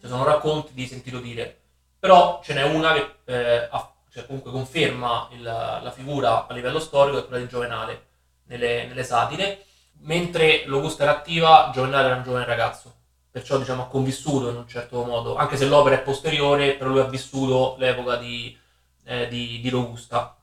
Cioè 0.01 0.09
sono 0.09 0.25
racconti 0.25 0.73
di 0.73 0.87
sentito 0.87 1.21
dire. 1.21 1.61
Però 1.99 2.41
ce 2.43 2.55
n'è 2.55 2.63
una 2.63 2.93
che 2.95 3.15
eh, 3.27 3.69
ha- 3.71 3.93
cioè, 4.19 4.27
comunque 4.27 4.51
conferma 4.51 5.29
il- 5.33 5.43
la 5.43 5.93
figura 5.95 6.47
a 6.47 6.53
livello 6.53 6.81
storico, 6.81 7.19
è 7.19 7.27
quella 7.27 7.43
di 7.43 7.49
Giovenale 7.49 8.07
nelle, 8.45 8.87
nelle 8.87 9.05
satire. 9.05 9.65
Mentre 10.01 10.65
Locusta 10.67 11.03
era 11.05 11.13
attiva, 11.13 11.71
Giovenale 11.73 12.07
era 12.07 12.17
un 12.17 12.23
giovane 12.23 12.45
ragazzo. 12.45 12.95
Perciò 13.31 13.59
diciamo 13.59 13.83
ha 13.83 13.87
convissuto 13.87 14.51
in 14.51 14.57
un 14.57 14.67
certo 14.67 15.05
modo, 15.05 15.37
anche 15.37 15.57
se 15.57 15.67
l'opera 15.67 15.97
è 15.97 16.03
posteriore, 16.03 16.75
però 16.75 16.91
lui 16.91 17.01
ha 17.01 17.05
vissuto 17.05 17.77
l'epoca 17.79 18.17
di, 18.17 18.57
eh, 19.05 19.29
di, 19.29 19.61
di 19.61 19.71
Locusta. 19.71 20.37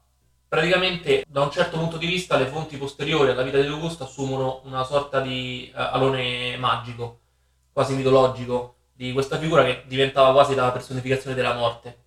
Praticamente, 0.48 1.26
da 1.28 1.42
un 1.42 1.52
certo 1.52 1.78
punto 1.78 1.98
di 1.98 2.06
vista, 2.06 2.38
le 2.38 2.46
fonti 2.46 2.78
posteriori 2.78 3.32
alla 3.32 3.42
vita 3.44 3.58
di 3.60 3.68
Locusta 3.68 4.06
assumono 4.06 4.62
una 4.66 4.84
sorta 4.84 5.20
di 5.20 5.70
eh, 5.70 5.82
alone 5.82 6.56
magico, 6.58 7.20
quasi 7.74 7.94
mitologico, 7.96 8.76
di 8.94 9.12
questa 9.12 9.38
figura 9.38 9.66
che 9.66 9.84
diventava 9.88 10.32
quasi 10.32 10.56
la 10.56 10.72
personificazione 10.72 11.36
della 11.36 11.54
morte. 11.56 12.04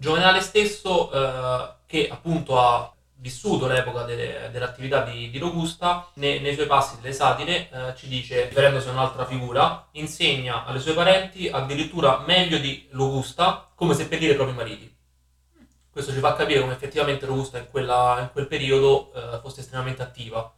Giovenale 0.00 0.40
stesso, 0.40 1.12
eh, 1.12 1.74
che 1.84 2.08
appunto 2.10 2.58
ha 2.58 2.90
vissuto 3.16 3.66
l'epoca 3.66 4.04
delle- 4.04 4.48
dell'attività 4.50 5.02
di, 5.02 5.28
di 5.28 5.38
Locusta, 5.38 6.08
ne- 6.14 6.40
nei 6.40 6.54
suoi 6.54 6.64
passi 6.66 6.96
delle 6.98 7.12
satire 7.12 7.68
eh, 7.70 7.94
ci 7.96 8.08
dice, 8.08 8.46
riferendosi 8.48 8.88
a 8.88 8.92
un'altra 8.92 9.26
figura, 9.26 9.88
insegna 9.92 10.64
alle 10.64 10.78
sue 10.80 10.94
parenti 10.94 11.48
addirittura 11.50 12.22
meglio 12.26 12.56
di 12.56 12.88
Locusta 12.92 13.70
come 13.74 13.92
seppellire 13.92 14.32
i 14.32 14.36
propri 14.36 14.54
mariti. 14.54 14.96
Questo 15.90 16.12
ci 16.12 16.18
fa 16.20 16.32
capire 16.34 16.60
come 16.60 16.72
effettivamente 16.72 17.26
Locusta 17.26 17.58
in, 17.58 17.66
quella- 17.70 18.20
in 18.20 18.30
quel 18.32 18.46
periodo 18.46 19.12
eh, 19.12 19.38
fosse 19.42 19.60
estremamente 19.60 20.00
attiva 20.00 20.50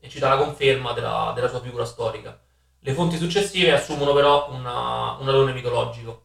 e 0.00 0.08
ci 0.08 0.18
dà 0.18 0.30
la 0.30 0.38
conferma 0.38 0.92
della, 0.92 1.30
della 1.36 1.48
sua 1.48 1.60
figura 1.60 1.84
storica. 1.84 2.36
Le 2.80 2.92
fonti 2.94 3.16
successive 3.16 3.72
assumono 3.72 4.12
però 4.12 4.50
una- 4.50 5.12
un 5.20 5.28
alone 5.28 5.52
mitologico. 5.52 6.22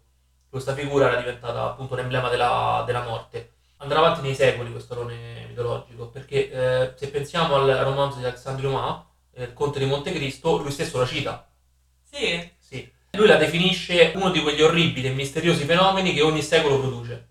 Questa 0.54 0.76
figura 0.76 1.08
era 1.08 1.20
diventata 1.20 1.64
appunto 1.64 1.96
l'emblema 1.96 2.30
della, 2.30 2.84
della 2.86 3.02
morte. 3.02 3.54
Andrà 3.78 3.98
avanti 3.98 4.22
nei 4.22 4.36
secoli 4.36 4.70
questo 4.70 4.94
alone 4.94 5.48
mitologico, 5.48 6.10
perché 6.10 6.52
eh, 6.52 6.94
se 6.96 7.10
pensiamo 7.10 7.56
al 7.56 7.68
romanzo 7.78 8.20
di 8.20 8.26
Alexandre 8.26 8.62
Dumas, 8.62 9.02
eh, 9.34 9.46
Il 9.46 9.54
Conte 9.54 9.80
di 9.80 9.86
Montecristo, 9.86 10.58
lui 10.58 10.70
stesso 10.70 11.00
la 11.00 11.08
cita. 11.08 11.50
Sì. 12.04 12.52
Sì. 12.60 12.88
Lui 13.14 13.26
la 13.26 13.38
definisce 13.38 14.12
uno 14.14 14.30
di 14.30 14.44
quegli 14.44 14.62
orribili 14.62 15.08
e 15.08 15.14
misteriosi 15.14 15.64
fenomeni 15.64 16.14
che 16.14 16.22
ogni 16.22 16.44
secolo 16.44 16.80
produce. 16.80 17.30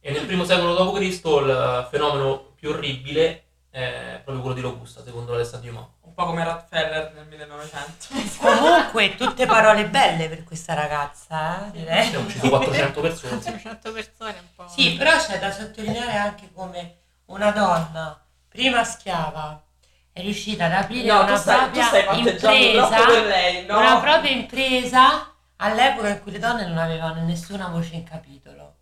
E 0.00 0.10
nel 0.10 0.24
primo 0.24 0.46
secolo 0.46 0.72
d.C. 0.74 1.20
il 1.22 1.88
fenomeno 1.90 2.54
più 2.54 2.70
orribile 2.70 3.45
è 3.76 4.20
proprio 4.24 4.40
quello 4.40 4.54
di 4.54 4.62
Locusta, 4.62 5.02
secondo 5.04 5.34
Alessandro 5.34 5.70
Dumas. 5.70 5.86
Un 6.00 6.14
po' 6.14 6.24
come 6.24 6.44
Rockefeller 6.44 7.12
nel 7.12 7.26
1900. 7.26 8.38
Comunque, 8.40 9.16
tutte 9.16 9.44
parole 9.44 9.86
belle 9.86 10.30
per 10.30 10.44
questa 10.44 10.72
ragazza, 10.72 11.66
eh, 11.66 11.70
direi. 11.72 12.14
Ha 12.14 12.18
ucciso 12.18 12.48
400 12.48 13.00
persone. 13.02 13.32
400 13.36 13.92
persone 13.92 14.30
un 14.30 14.46
po'. 14.54 14.68
Sì, 14.68 14.94
però 14.94 15.10
c'è 15.18 15.38
da 15.38 15.52
sottolineare 15.52 16.16
anche 16.16 16.50
come 16.54 16.96
una 17.26 17.50
donna, 17.50 18.18
prima 18.48 18.82
schiava, 18.82 19.62
è 20.10 20.22
riuscita 20.22 20.64
ad 20.64 20.72
aprire 20.72 21.08
No, 21.08 21.24
una 21.24 21.36
stai, 21.36 21.70
tu 21.70 21.78
propria 21.78 22.30
impresa, 22.30 23.20
lei, 23.26 23.66
no? 23.66 23.78
una 23.78 24.00
propria 24.00 24.30
impresa 24.30 25.34
all'epoca 25.56 26.08
in 26.08 26.22
cui 26.22 26.32
le 26.32 26.38
donne 26.38 26.66
non 26.66 26.78
avevano 26.78 27.22
nessuna 27.24 27.68
voce 27.68 27.96
in 27.96 28.04
capitolo. 28.04 28.76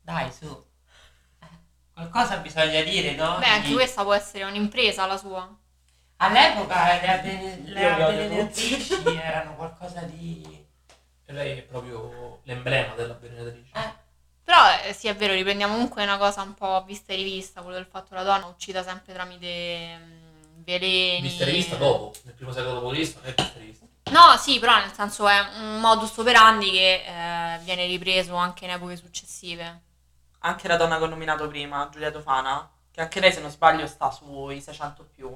Dai, 0.00 0.30
su. 0.30 0.68
Qualcosa 2.08 2.38
bisogna 2.38 2.80
dire, 2.80 3.14
no? 3.14 3.36
Beh, 3.38 3.46
anche 3.46 3.72
questa 3.72 4.02
può 4.02 4.14
essere 4.14 4.44
un'impresa 4.44 5.04
la 5.04 5.18
sua. 5.18 5.54
All'epoca 6.16 6.98
le, 6.98 7.08
avve- 7.08 7.62
le 7.64 7.80
Io 7.80 7.94
vi 7.94 8.02
odio 8.02 8.06
avvelenatrici 8.06 9.04
erano 9.22 9.54
qualcosa 9.54 10.00
di... 10.02 10.66
E 11.26 11.32
lei 11.32 11.58
è 11.58 11.62
proprio 11.62 12.40
l'emblema 12.44 12.94
della 12.94 13.12
benedatrice. 13.12 13.70
Eh. 13.74 13.92
Però 14.42 14.58
eh, 14.82 14.94
sì, 14.94 15.08
è 15.08 15.14
vero, 15.14 15.34
riprendiamo 15.34 15.74
comunque 15.74 16.02
una 16.02 16.16
cosa 16.16 16.40
un 16.42 16.54
po' 16.54 16.82
vista 16.86 17.12
e 17.12 17.16
rivista, 17.16 17.60
quello 17.60 17.76
del 17.76 17.86
fatto 17.86 18.08
che 18.08 18.14
la 18.14 18.22
donna 18.22 18.46
uccida 18.46 18.82
sempre 18.82 19.12
tramite 19.12 19.98
mm, 19.98 20.62
veleni. 20.64 21.20
Vista 21.20 21.44
e 21.44 21.46
rivista 21.46 21.76
dopo, 21.76 22.14
nel 22.24 22.34
primo 22.34 22.50
secolo 22.50 22.80
d.C. 22.80 23.14
non 23.14 23.24
è 23.24 23.34
vista 23.34 23.54
e 23.54 23.58
rivista. 23.58 23.86
No, 24.10 24.36
sì, 24.38 24.58
però 24.58 24.76
nel 24.78 24.92
senso 24.92 25.28
è 25.28 25.38
un 25.60 25.80
modus 25.80 26.16
operandi 26.16 26.70
che 26.70 27.04
eh, 27.04 27.58
viene 27.62 27.86
ripreso 27.86 28.34
anche 28.34 28.64
in 28.64 28.70
epoche 28.70 28.96
successive. 28.96 29.82
Anche 30.40 30.68
la 30.68 30.76
donna 30.76 30.96
che 30.96 31.04
ho 31.04 31.08
nominato 31.08 31.48
prima, 31.48 31.88
Giulia 31.90 32.10
Tofana, 32.10 32.70
che 32.90 33.00
anche 33.00 33.20
lei 33.20 33.32
se 33.32 33.40
non 33.40 33.50
sbaglio 33.50 33.86
sta 33.86 34.10
sui 34.10 34.60
600 34.60 35.04
più. 35.04 35.28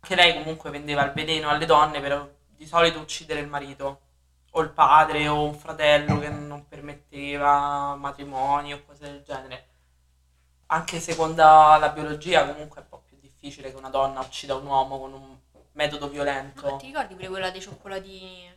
Anche 0.00 0.14
lei 0.14 0.34
comunque 0.34 0.70
vendeva 0.70 1.04
il 1.04 1.12
veleno 1.12 1.48
alle 1.48 1.66
donne 1.66 2.00
per 2.00 2.34
di 2.46 2.66
solito 2.66 2.98
uccidere 2.98 3.40
il 3.40 3.48
marito. 3.48 4.00
O 4.52 4.62
il 4.62 4.70
padre 4.70 5.28
o 5.28 5.44
un 5.44 5.54
fratello 5.54 6.18
che 6.18 6.30
non 6.30 6.66
permetteva 6.66 7.94
matrimoni 7.96 8.72
o 8.72 8.82
cose 8.86 9.04
del 9.04 9.22
genere. 9.22 9.68
Anche 10.68 10.98
secondo 11.00 11.42
la 11.42 11.90
biologia 11.94 12.46
comunque 12.46 12.80
è 12.80 12.82
un 12.84 12.88
po' 12.88 13.02
più 13.06 13.18
difficile 13.20 13.70
che 13.70 13.76
una 13.76 13.90
donna 13.90 14.20
uccida 14.20 14.54
un 14.54 14.64
uomo 14.64 14.98
con 14.98 15.12
un 15.12 15.36
metodo 15.72 16.06
Ma 16.06 16.12
violento. 16.12 16.76
ti 16.76 16.86
ricordi 16.86 17.14
pure 17.14 17.28
quella 17.28 17.50
dei 17.50 17.60
cioccolatini? 17.60 18.55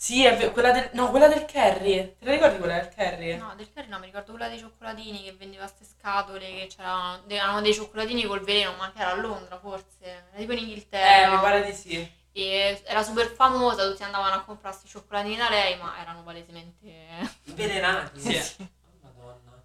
Sì, 0.00 0.24
è 0.24 0.36
vero, 0.36 0.52
quella 0.52 0.70
del... 0.70 0.90
No, 0.92 1.10
quella 1.10 1.26
del 1.26 1.44
curry. 1.44 2.14
Te 2.20 2.24
la 2.24 2.30
ricordi 2.30 2.58
quella 2.58 2.78
del 2.78 2.94
curry? 2.94 3.36
No, 3.36 3.52
del 3.56 3.68
curry 3.72 3.88
no, 3.88 3.98
mi 3.98 4.06
ricordo 4.06 4.30
quella 4.30 4.46
dei 4.48 4.58
cioccolatini 4.60 5.24
che 5.24 5.32
vendeva 5.32 5.64
queste 5.64 5.84
scatole, 5.84 6.46
che 6.46 6.68
c'erano, 6.72 7.24
erano 7.26 7.60
dei 7.60 7.74
cioccolatini 7.74 8.24
col 8.24 8.44
veleno, 8.44 8.74
ma 8.76 8.92
che 8.92 9.00
era 9.00 9.10
a 9.10 9.16
Londra 9.16 9.58
forse, 9.58 10.04
era 10.04 10.22
tipo 10.36 10.52
in 10.52 10.58
Eh, 10.58 10.62
Inghilterra. 10.62 11.34
mi 11.34 11.40
pare 11.40 11.64
di 11.64 11.72
sì. 11.72 12.12
E 12.30 12.80
era 12.86 13.02
super 13.02 13.26
famosa, 13.26 13.88
tutti 13.90 14.04
andavano 14.04 14.36
a 14.36 14.42
comprare 14.44 14.76
questi 14.76 14.86
cioccolatini 14.88 15.36
da 15.36 15.48
lei, 15.50 15.76
ma 15.78 16.00
erano 16.00 16.22
palesemente... 16.22 16.92
Avvelenati. 17.50 18.20
Sì. 18.20 18.68
Madonna. 19.02 19.60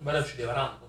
Ma 0.00 0.12
lei 0.12 0.20
uccideva 0.20 0.52
random. 0.52 0.88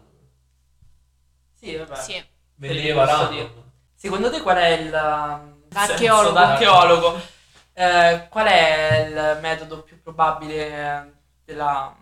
Sì, 1.57 1.73
vabbè. 1.77 1.95
Sì. 1.95 2.25
Vendeva 2.55 3.05
posso 3.05 3.17
random. 3.29 3.63
Secondo 3.95 4.29
te 4.29 4.41
qual 4.41 4.57
è 4.57 4.67
il... 4.71 4.91
um, 4.93 5.63
L'archeologo. 5.69 7.38
Eh, 7.73 8.27
qual 8.29 8.47
è 8.47 9.05
il 9.08 9.39
metodo 9.41 9.84
più 9.84 10.01
probabile 10.01 11.21
della 11.45 11.95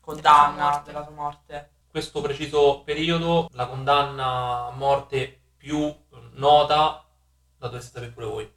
condanna 0.00 0.82
della 0.84 1.02
sua 1.04 1.12
morte? 1.12 1.72
questo 1.92 2.22
preciso 2.22 2.80
periodo, 2.84 3.50
la 3.52 3.66
condanna 3.66 4.68
a 4.68 4.70
morte 4.70 5.40
più 5.58 5.94
nota 6.32 7.04
la 7.58 7.66
dovreste 7.68 7.92
sapere 7.92 8.10
pure 8.10 8.26
voi. 8.26 8.52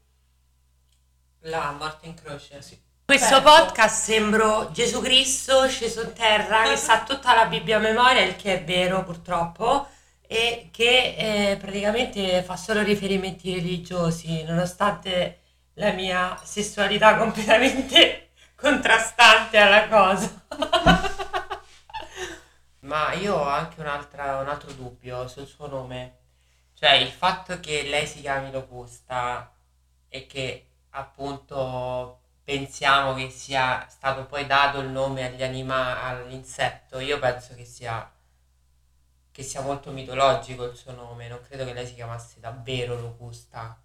La 1.41 1.75
morte 1.77 2.07
in 2.07 2.13
croce. 2.13 2.61
Sì. 2.61 2.81
Questo 3.03 3.35
Certo. 3.35 3.51
podcast 3.51 4.03
sembro 4.03 4.71
Gesù 4.71 5.01
Cristo 5.01 5.67
sceso 5.67 6.01
in 6.03 6.13
terra 6.13 6.63
che 6.63 6.77
sa 6.77 7.03
tutta 7.03 7.35
la 7.35 7.45
Bibbia 7.47 7.75
a 7.75 7.81
memoria, 7.81 8.23
il 8.23 8.37
che 8.37 8.61
è 8.61 8.63
vero 8.63 9.03
purtroppo, 9.03 9.85
e 10.25 10.69
che 10.71 11.15
eh, 11.51 11.57
praticamente 11.57 12.41
fa 12.41 12.55
solo 12.55 12.83
riferimenti 12.83 13.53
religiosi, 13.53 14.43
nonostante 14.43 15.41
la 15.75 15.91
mia 15.91 16.39
sessualità 16.43 17.17
completamente 17.17 18.31
contrastante 18.55 19.57
alla 19.57 19.88
cosa. 19.88 20.43
Ma 22.79 23.13
io 23.13 23.35
ho 23.35 23.47
anche 23.47 23.81
un 23.81 23.88
altro 23.88 24.71
dubbio 24.73 25.27
sul 25.27 25.47
suo 25.47 25.67
nome. 25.67 26.17
Cioè, 26.73 26.93
il 26.93 27.09
fatto 27.09 27.59
che 27.59 27.83
lei 27.83 28.05
si 28.05 28.21
chiami 28.21 28.51
Locusta 28.51 29.51
e 30.09 30.25
che 30.27 30.67
appunto 30.91 32.19
pensiamo 32.43 33.13
che 33.15 33.29
sia 33.29 33.85
stato 33.89 34.25
poi 34.25 34.45
dato 34.45 34.79
il 34.79 34.89
nome 34.89 35.25
agli 35.25 35.43
anima- 35.43 36.03
all'insetto, 36.03 36.99
io 36.99 37.17
penso 37.19 37.55
che 37.55 37.65
sia, 37.65 38.09
che 39.31 39.43
sia 39.43 39.61
molto 39.61 39.91
mitologico 39.91 40.65
il 40.65 40.75
suo 40.75 40.91
nome. 40.91 41.27
Non 41.27 41.41
credo 41.41 41.65
che 41.65 41.73
lei 41.73 41.88
si 41.88 41.95
chiamasse 41.95 42.39
davvero 42.39 42.99
Locusta. 42.99 43.79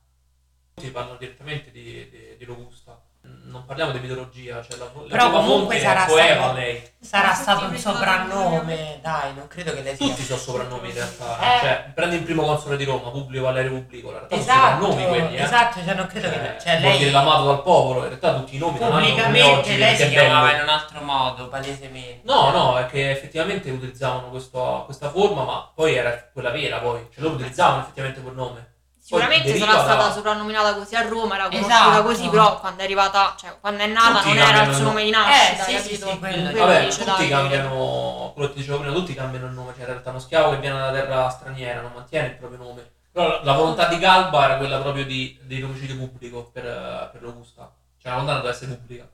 Si 0.77 0.91
parlano 0.91 1.17
direttamente 1.19 1.71
di, 1.71 2.09
di, 2.11 2.37
di 2.39 2.45
Robusta. 2.45 2.99
Non 3.23 3.67
parliamo 3.67 3.93
di 3.93 3.99
mitologia, 3.99 4.63
cioè 4.67 4.79
la, 4.79 4.85
la 4.95 5.09
Però 5.11 5.31
comunque 5.31 5.79
sarà 5.79 6.09
stato- 6.09 6.53
lei. 6.55 6.83
Sarà 6.99 7.35
stato 7.35 7.67
un 7.67 7.77
soprannome. 7.77 8.99
Dai, 9.03 9.35
non 9.35 9.47
credo 9.47 9.75
che 9.75 9.83
lei 9.83 9.95
si 9.95 10.09
Tutti 10.09 10.23
sono 10.23 10.39
soprannomi 10.39 10.89
in 10.89 10.95
realtà. 10.95 11.39
Eh. 11.39 11.59
Cioè, 11.61 11.91
prendi 11.95 12.17
il 12.17 12.23
primo 12.23 12.45
console 12.45 12.79
di 12.79 12.85
Roma, 12.85 13.11
Publio 13.11 13.43
Valerio 13.43 13.73
Publico, 13.73 14.07
in 14.09 14.15
realtà 14.15 14.29
sono 14.39 14.41
Esatto, 14.43 14.85
soprannomi 14.87 15.07
quelli, 15.09 15.37
eh. 15.37 15.43
esatto, 15.43 15.85
cioè 15.85 15.95
non 15.95 16.07
credo 16.07 16.29
Cioè, 16.29 16.41
che... 16.55 16.61
Cioè, 16.61 16.81
vuol 16.81 16.93
dire 16.93 17.05
lei... 17.05 17.13
l'amato 17.13 17.45
dal 17.45 17.63
popolo, 17.63 17.99
in 18.01 18.07
realtà 18.09 18.35
tutti 18.37 18.55
i 18.57 18.59
nomi 18.59 18.79
non 18.79 18.89
hanno 18.91 19.01
come 19.01 19.07
Pubblicamente 19.11 19.59
oggi, 19.61 19.77
lei 19.79 19.97
che 19.97 19.97
si 19.97 20.09
bello. 20.15 20.21
chiamava 20.21 20.53
in 20.57 20.63
un 20.63 20.69
altro 20.69 21.01
modo, 21.03 21.49
palesemente. 21.49 22.21
No, 22.25 22.51
no, 22.51 22.79
è 22.79 22.87
che 22.87 23.11
effettivamente 23.11 23.71
utilizzavano 23.71 24.31
questo- 24.31 24.83
questa 24.87 25.11
forma, 25.11 25.45
ma 25.45 25.71
poi 25.75 25.95
era 25.95 26.11
quella 26.33 26.51
vera 26.51 26.79
poi. 26.79 27.07
Cioè 27.13 27.23
loro 27.23 27.35
utilizzavano 27.35 27.83
effettivamente 27.83 28.23
quel 28.23 28.35
nome. 28.35 28.69
Sicuramente 29.11 29.59
sarà 29.59 29.73
stata 29.73 30.13
soprannominata 30.13 30.75
così 30.75 30.95
a 30.95 31.09
Roma, 31.09 31.35
era 31.35 31.49
conosciuta 31.49 31.75
Esatto. 31.75 32.03
così, 32.05 32.29
però 32.29 32.61
quando 32.61 32.81
è 32.81 32.85
arrivata, 32.85 33.35
cioè 33.37 33.59
quando 33.59 33.83
è 33.83 33.87
nata 33.87 34.21
Tutti 34.21 34.35
non 34.35 34.47
era 34.47 34.63
il 34.63 34.75
suo 34.75 34.85
nome 34.85 35.03
di 35.03 35.11
nascita, 35.11 35.53
Eh, 35.53 35.65
sì, 35.65 35.73
capito? 35.75 36.07
sì, 36.07 36.13
sì, 36.13 36.19
quello- 36.21 36.59
Vabbè, 36.59 36.85
dice, 36.85 36.99
tutti 36.99 37.11
dai, 37.17 37.29
cambiano, 37.29 38.31
quello 38.35 38.49
che 38.49 38.55
ti 38.55 38.61
dicevo 38.61 38.79
prima, 38.79 38.95
tutti 38.95 39.15
cambiano 39.15 39.47
il 39.47 39.53
nome, 39.53 39.73
cioè 39.73 39.81
in 39.81 39.87
realtà 39.87 40.11
uno 40.11 40.19
schiavo 40.21 40.51
che 40.51 40.57
viene 40.59 40.79
da 40.79 40.93
terra 40.93 41.29
straniera 41.29 41.81
non 41.81 41.91
mantiene 41.93 42.29
il 42.29 42.35
proprio 42.37 42.59
nome. 42.63 42.91
Però 43.11 43.43
la, 43.43 43.53
volontà 43.55 43.87
di 43.89 43.99
Galba 43.99 44.45
era 44.45 44.57
quella 44.59 44.79
proprio 44.79 45.05
di, 45.05 45.37
di 45.43 45.61
omicidio 45.61 45.97
pubblico 45.97 46.49
per, 46.53 46.63
per 47.11 47.21
Robusta. 47.21 47.75
Cioè 48.01 48.13
la 48.13 48.17
condanna 48.19 48.39
doveva 48.39 48.55
essere 48.55 48.75
pubblica. 48.75 49.09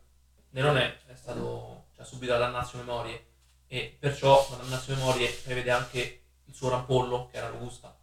Nerone 0.51 0.99
è 1.07 1.15
stato, 1.15 1.87
cioè, 1.95 2.05
ha 2.05 2.07
subito 2.07 2.33
la 2.33 2.39
damnazio 2.39 2.79
memorie 2.81 3.25
e 3.67 3.97
perciò 3.99 4.47
la 4.51 4.57
damnazio 4.57 4.95
memorie 4.95 5.31
prevede 5.43 5.71
anche 5.71 6.23
il 6.45 6.55
suo 6.55 6.69
rampollo, 6.69 7.29
che 7.33 7.39
era 7.39 7.49
Robusta. 7.49 7.96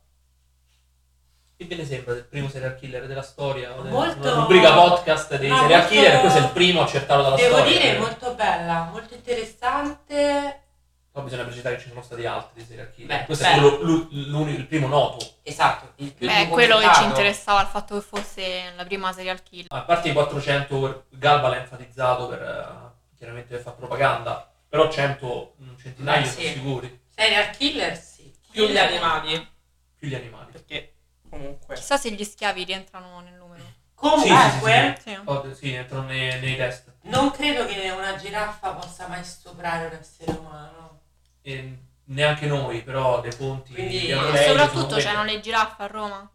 Che 1.68 1.76
ne 1.76 1.86
sembra 1.86 2.14
del 2.14 2.26
primo 2.26 2.50
serial 2.50 2.76
killer 2.76 3.08
della 3.08 3.22
storia? 3.22 3.74
O 3.78 3.82
del- 3.82 3.92
Molto- 3.92 4.34
rubrica 4.36 4.74
podcast 4.74 5.36
dei 5.38 5.50
No, 5.50 5.58
serial 5.60 5.80
molto- 5.82 5.96
killer, 5.96 6.20
questo 6.20 6.40
è 6.40 6.42
il 6.44 6.50
primo 6.52 6.82
accertato 6.82 7.22
dalla 7.22 7.36
Devo 7.36 7.56
storia. 7.58 7.80
dire 7.80 7.98
molto 7.98 8.34
bella, 8.36 8.90
molto 8.92 9.14
interessante. 9.14 10.60
Poi 11.12 11.24
bisogna 11.24 11.44
precisare 11.44 11.76
che 11.76 11.82
ci 11.84 11.90
sono 11.90 12.02
stati 12.02 12.26
altri 12.26 12.62
di 12.62 12.66
serial 12.68 12.90
killer. 12.92 13.20
Beh, 13.20 13.26
Questo 13.26 13.44
beh. 13.46 13.54
è 13.54 13.60
l'unico, 13.60 14.60
il 14.60 14.66
primo 14.66 14.88
noto. 14.88 15.26
Esatto, 15.44 15.92
il 15.98 16.12
più 16.12 16.28
Beh, 16.28 16.48
quello 16.48 16.80
che 16.80 16.90
ci 16.96 17.04
interessava 17.04 17.62
il 17.62 17.68
fatto 17.68 17.96
che 17.96 18.02
fosse 18.02 18.74
la 18.76 18.84
prima 18.84 19.12
serial 19.14 19.42
killer. 19.44 19.68
A 19.70 19.82
parte 19.82 20.10
i 20.10 20.14
400, 20.14 21.06
Galba 21.10 21.50
l'ha 21.50 21.58
enfatizzato 21.58 22.28
per 22.28 22.42
eh, 22.42 23.16
chiaramente 23.16 23.54
per 23.54 23.62
fare 23.64 23.76
propaganda, 23.76 24.52
però 24.68 24.90
100, 24.90 25.54
un 25.60 25.76
centinaio 25.80 26.22
Beh, 26.22 26.28
sono 26.28 26.42
sì. 26.48 26.52
sicuri. 26.54 27.02
Serial 27.16 27.50
killer, 27.52 27.96
sì. 27.96 28.34
Più 28.52 28.66
gli 28.68 28.78
animali. 28.78 29.48
Più 30.00 30.08
gli 30.08 30.16
animali. 30.16 30.52
Perché 30.52 30.93
comunque... 31.34 31.76
Chissà 31.76 31.98
se 31.98 32.12
gli 32.12 32.24
schiavi 32.24 32.64
rientrano 32.64 33.20
nel 33.22 33.34
numero. 33.34 33.64
Comunque, 33.96 34.98
Sì. 35.02 35.18
Oh, 35.24 35.54
sì, 35.54 35.74
entrano 35.74 36.04
nei, 36.08 36.40
nei 36.40 36.56
test. 36.58 36.92
non 37.04 37.32
credo 37.32 37.66
che 37.66 37.90
una 37.90 38.16
giraffa 38.16 38.72
possa 38.74 39.08
mai 39.08 39.24
stuprare 39.24 39.86
un 39.86 39.98
essere 40.00 40.32
umano. 40.32 41.00
E 41.42 41.78
neanche 42.06 42.46
noi, 42.48 42.82
però 42.82 43.22
le 43.22 43.32
fonti 43.32 43.74
Quindi- 43.74 44.00
di 44.00 44.12
E 44.12 44.44
soprattutto 44.48 44.96
c'erano 44.98 45.24
le 45.24 45.40
giraffe 45.40 45.84
a 45.84 45.88
Roma, 45.88 46.30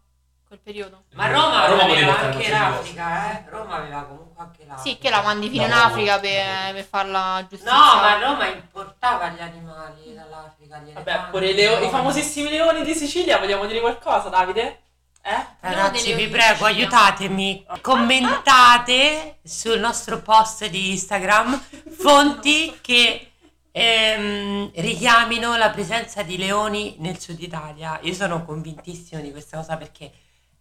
quel 0.47 0.59
periodo. 0.59 1.03
Ma 1.13 1.27
Roma, 1.27 1.63
A 1.63 1.67
Roma 1.67 1.83
aveva 1.83 2.17
anche 2.19 2.49
l'Africa, 2.49 3.31
eh? 3.31 3.49
Roma 3.49 3.75
aveva 3.75 4.01
comunque 4.03 4.41
anche 4.41 4.65
l'Africa. 4.65 4.89
Sì, 4.89 4.97
che 4.97 5.09
la 5.11 5.21
mandi 5.21 5.49
fino 5.49 5.65
in 5.65 5.71
Africa 5.71 6.19
per, 6.19 6.45
no. 6.67 6.73
per 6.73 6.83
farla 6.85 7.45
giustizia. 7.47 7.71
No, 7.71 8.01
ma 8.01 8.19
Roma 8.19 8.47
importava 8.47 9.29
gli 9.29 9.41
animali 9.41 10.13
dall'Africa. 10.15 10.79
Gli 10.79 10.91
Vabbè, 10.93 11.29
pure 11.29 11.49
i, 11.49 11.53
leo- 11.53 11.83
i 11.85 11.89
famosissimi 11.89 12.49
leoni 12.49 12.83
di 12.83 12.95
Sicilia, 12.95 13.37
vogliamo 13.37 13.67
dire 13.67 13.79
qualcosa, 13.79 14.29
Davide? 14.29 14.81
Eh? 15.21 15.45
Ragazzi, 15.59 16.13
vi 16.13 16.27
prego, 16.27 16.65
aiutatemi. 16.65 17.65
Commentate 17.81 19.39
sul 19.43 19.79
nostro 19.79 20.21
post 20.21 20.67
di 20.67 20.91
Instagram 20.91 21.61
fonti 21.89 22.77
che 22.81 23.31
ehm, 23.71 24.71
richiamino 24.75 25.55
la 25.57 25.69
presenza 25.69 26.23
di 26.23 26.37
leoni 26.37 26.95
nel 26.99 27.19
sud 27.19 27.41
Italia. 27.41 27.99
Io 28.03 28.13
sono 28.13 28.43
convintissimo 28.43 29.21
di 29.21 29.31
questa 29.31 29.57
cosa 29.57 29.77
perché 29.77 30.11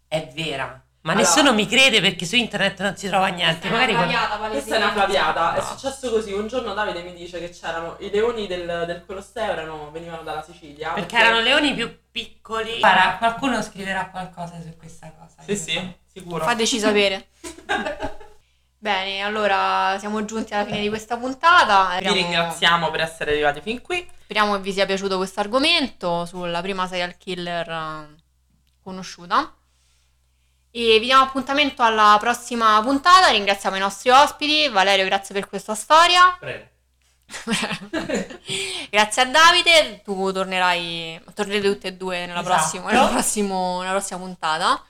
è 0.06 0.30
vera. 0.34 0.82
Ma 1.00 1.12
Allora- 1.12 1.26
nessuno 1.28 1.54
mi 1.54 1.66
crede 1.66 2.00
perché 2.00 2.26
su 2.26 2.34
internet 2.36 2.80
non 2.82 2.96
si 2.96 3.06
trova 3.08 3.28
niente. 3.28 3.70
Magari 3.70 3.94
quando- 3.94 4.16
Questa 4.50 4.74
è 4.74 4.78
una 4.78 4.92
flaviata. 4.92 5.54
È 5.54 5.58
No. 5.58 5.64
successo 5.64 6.10
così. 6.10 6.32
Un 6.32 6.48
giorno 6.48 6.74
Davide 6.74 7.02
mi 7.02 7.14
dice 7.14 7.38
che 7.38 7.50
c'erano 7.50 7.96
i 8.00 8.10
leoni 8.10 8.46
del, 8.46 8.84
del 8.86 9.04
Colosseo, 9.06 9.52
erano- 9.52 9.90
venivano 9.92 10.22
dalla 10.22 10.42
Sicilia. 10.42 10.90
perché 10.92 11.16
erano 11.16 11.40
leoni 11.40 11.72
più 11.74 11.96
piccoli. 12.10 12.78
Guarda, 12.80 13.16
qualcuno 13.18 13.62
scriverà 13.62 14.08
qualcosa 14.10 14.60
su 14.60 14.76
questa 14.76 15.12
cosa. 15.16 15.36
Sì, 15.46 15.56
sì, 15.56 15.92
sicuro. 16.12 16.44
Fateci 16.44 16.78
sapere. 16.78 17.28
Bene, 18.80 19.20
allora 19.22 19.96
siamo 19.98 20.24
giunti 20.24 20.52
alla 20.54 20.64
fine 20.64 20.80
di 20.80 20.88
questa 20.88 21.16
puntata. 21.16 21.88
Vi 21.90 22.04
Speriamo- 22.04 22.16
ringraziamo 22.16 22.90
per 22.90 23.00
essere 23.00 23.32
arrivati 23.32 23.60
fin 23.60 23.80
qui. 23.82 24.08
Speriamo 24.22 24.54
che 24.54 24.60
vi 24.60 24.72
sia 24.72 24.86
piaciuto 24.86 25.16
questo 25.16 25.40
argomento 25.40 26.24
sulla 26.26 26.60
prima 26.60 26.86
serial 26.86 27.16
killer 27.16 27.68
eh, 27.68 28.14
conosciuta. 28.82 29.52
E 30.70 30.98
vi 30.98 31.06
diamo 31.06 31.24
appuntamento 31.24 31.82
alla 31.82 32.16
prossima 32.20 32.80
puntata. 32.82 33.28
Ringraziamo 33.30 33.76
i 33.76 33.80
nostri 33.80 34.10
ospiti. 34.10 34.68
Valerio, 34.68 35.04
grazie 35.06 35.34
per 35.34 35.48
questa 35.48 35.74
storia. 35.74 36.36
Prego. 36.38 36.66
grazie 38.90 39.22
a 39.22 39.26
Davide. 39.26 40.02
Tu 40.04 40.32
tornerai, 40.32 41.20
tornerete 41.34 41.68
tutte 41.72 41.88
e 41.88 41.92
due 41.94 42.26
nella, 42.26 42.40
Esatto. 42.40 42.54
prossima, 42.56 42.90
nella 42.90 43.08
prossimo- 43.08 43.78
nella 43.80 43.92
prossima 43.92 44.18
puntata. 44.20 44.82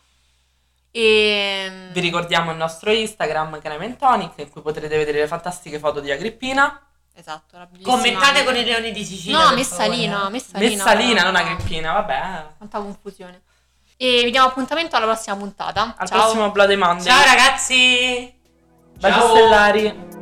E 0.91 1.88
Vi 1.93 2.01
ricordiamo 2.01 2.51
il 2.51 2.57
nostro 2.57 2.91
Instagram, 2.91 3.61
Crime 3.61 3.97
Tonic, 3.97 4.33
in 4.38 4.51
cui 4.51 4.62
potrete 4.62 4.97
vedere 4.97 5.21
le 5.21 5.27
fantastiche 5.27 5.79
foto 5.79 6.01
di 6.01 6.11
Agrippina. 6.11 6.83
Esatto, 7.14 7.57
Commentate 7.83 8.45
con 8.45 8.55
i 8.57 8.64
leoni 8.64 8.93
di 8.93 9.05
Sicilia. 9.05 9.49
No, 9.49 9.55
Messalina. 9.55 10.29
Messalina. 10.29 10.85
Messalina, 10.85 11.23
non 11.25 11.33
No. 11.33 11.38
Agrippina, 11.38 11.93
vabbè. 11.95 12.47
Quanta 12.57 12.79
confusione. 12.79 13.43
E 14.00 14.22
vi 14.22 14.30
diamo 14.30 14.46
appuntamento 14.46 14.94
alla 14.94 15.06
prossima 15.06 15.34
puntata. 15.34 15.94
Al 15.96 16.08
Ciao. 16.08 16.20
prossimo 16.20 16.50
Bloody 16.52 16.76
Monday. 16.76 17.04
Ciao 17.04 17.24
ragazzi! 17.24 18.32
Baci 18.96 19.18
Ciao. 19.18 19.28
stellari. 19.30 20.17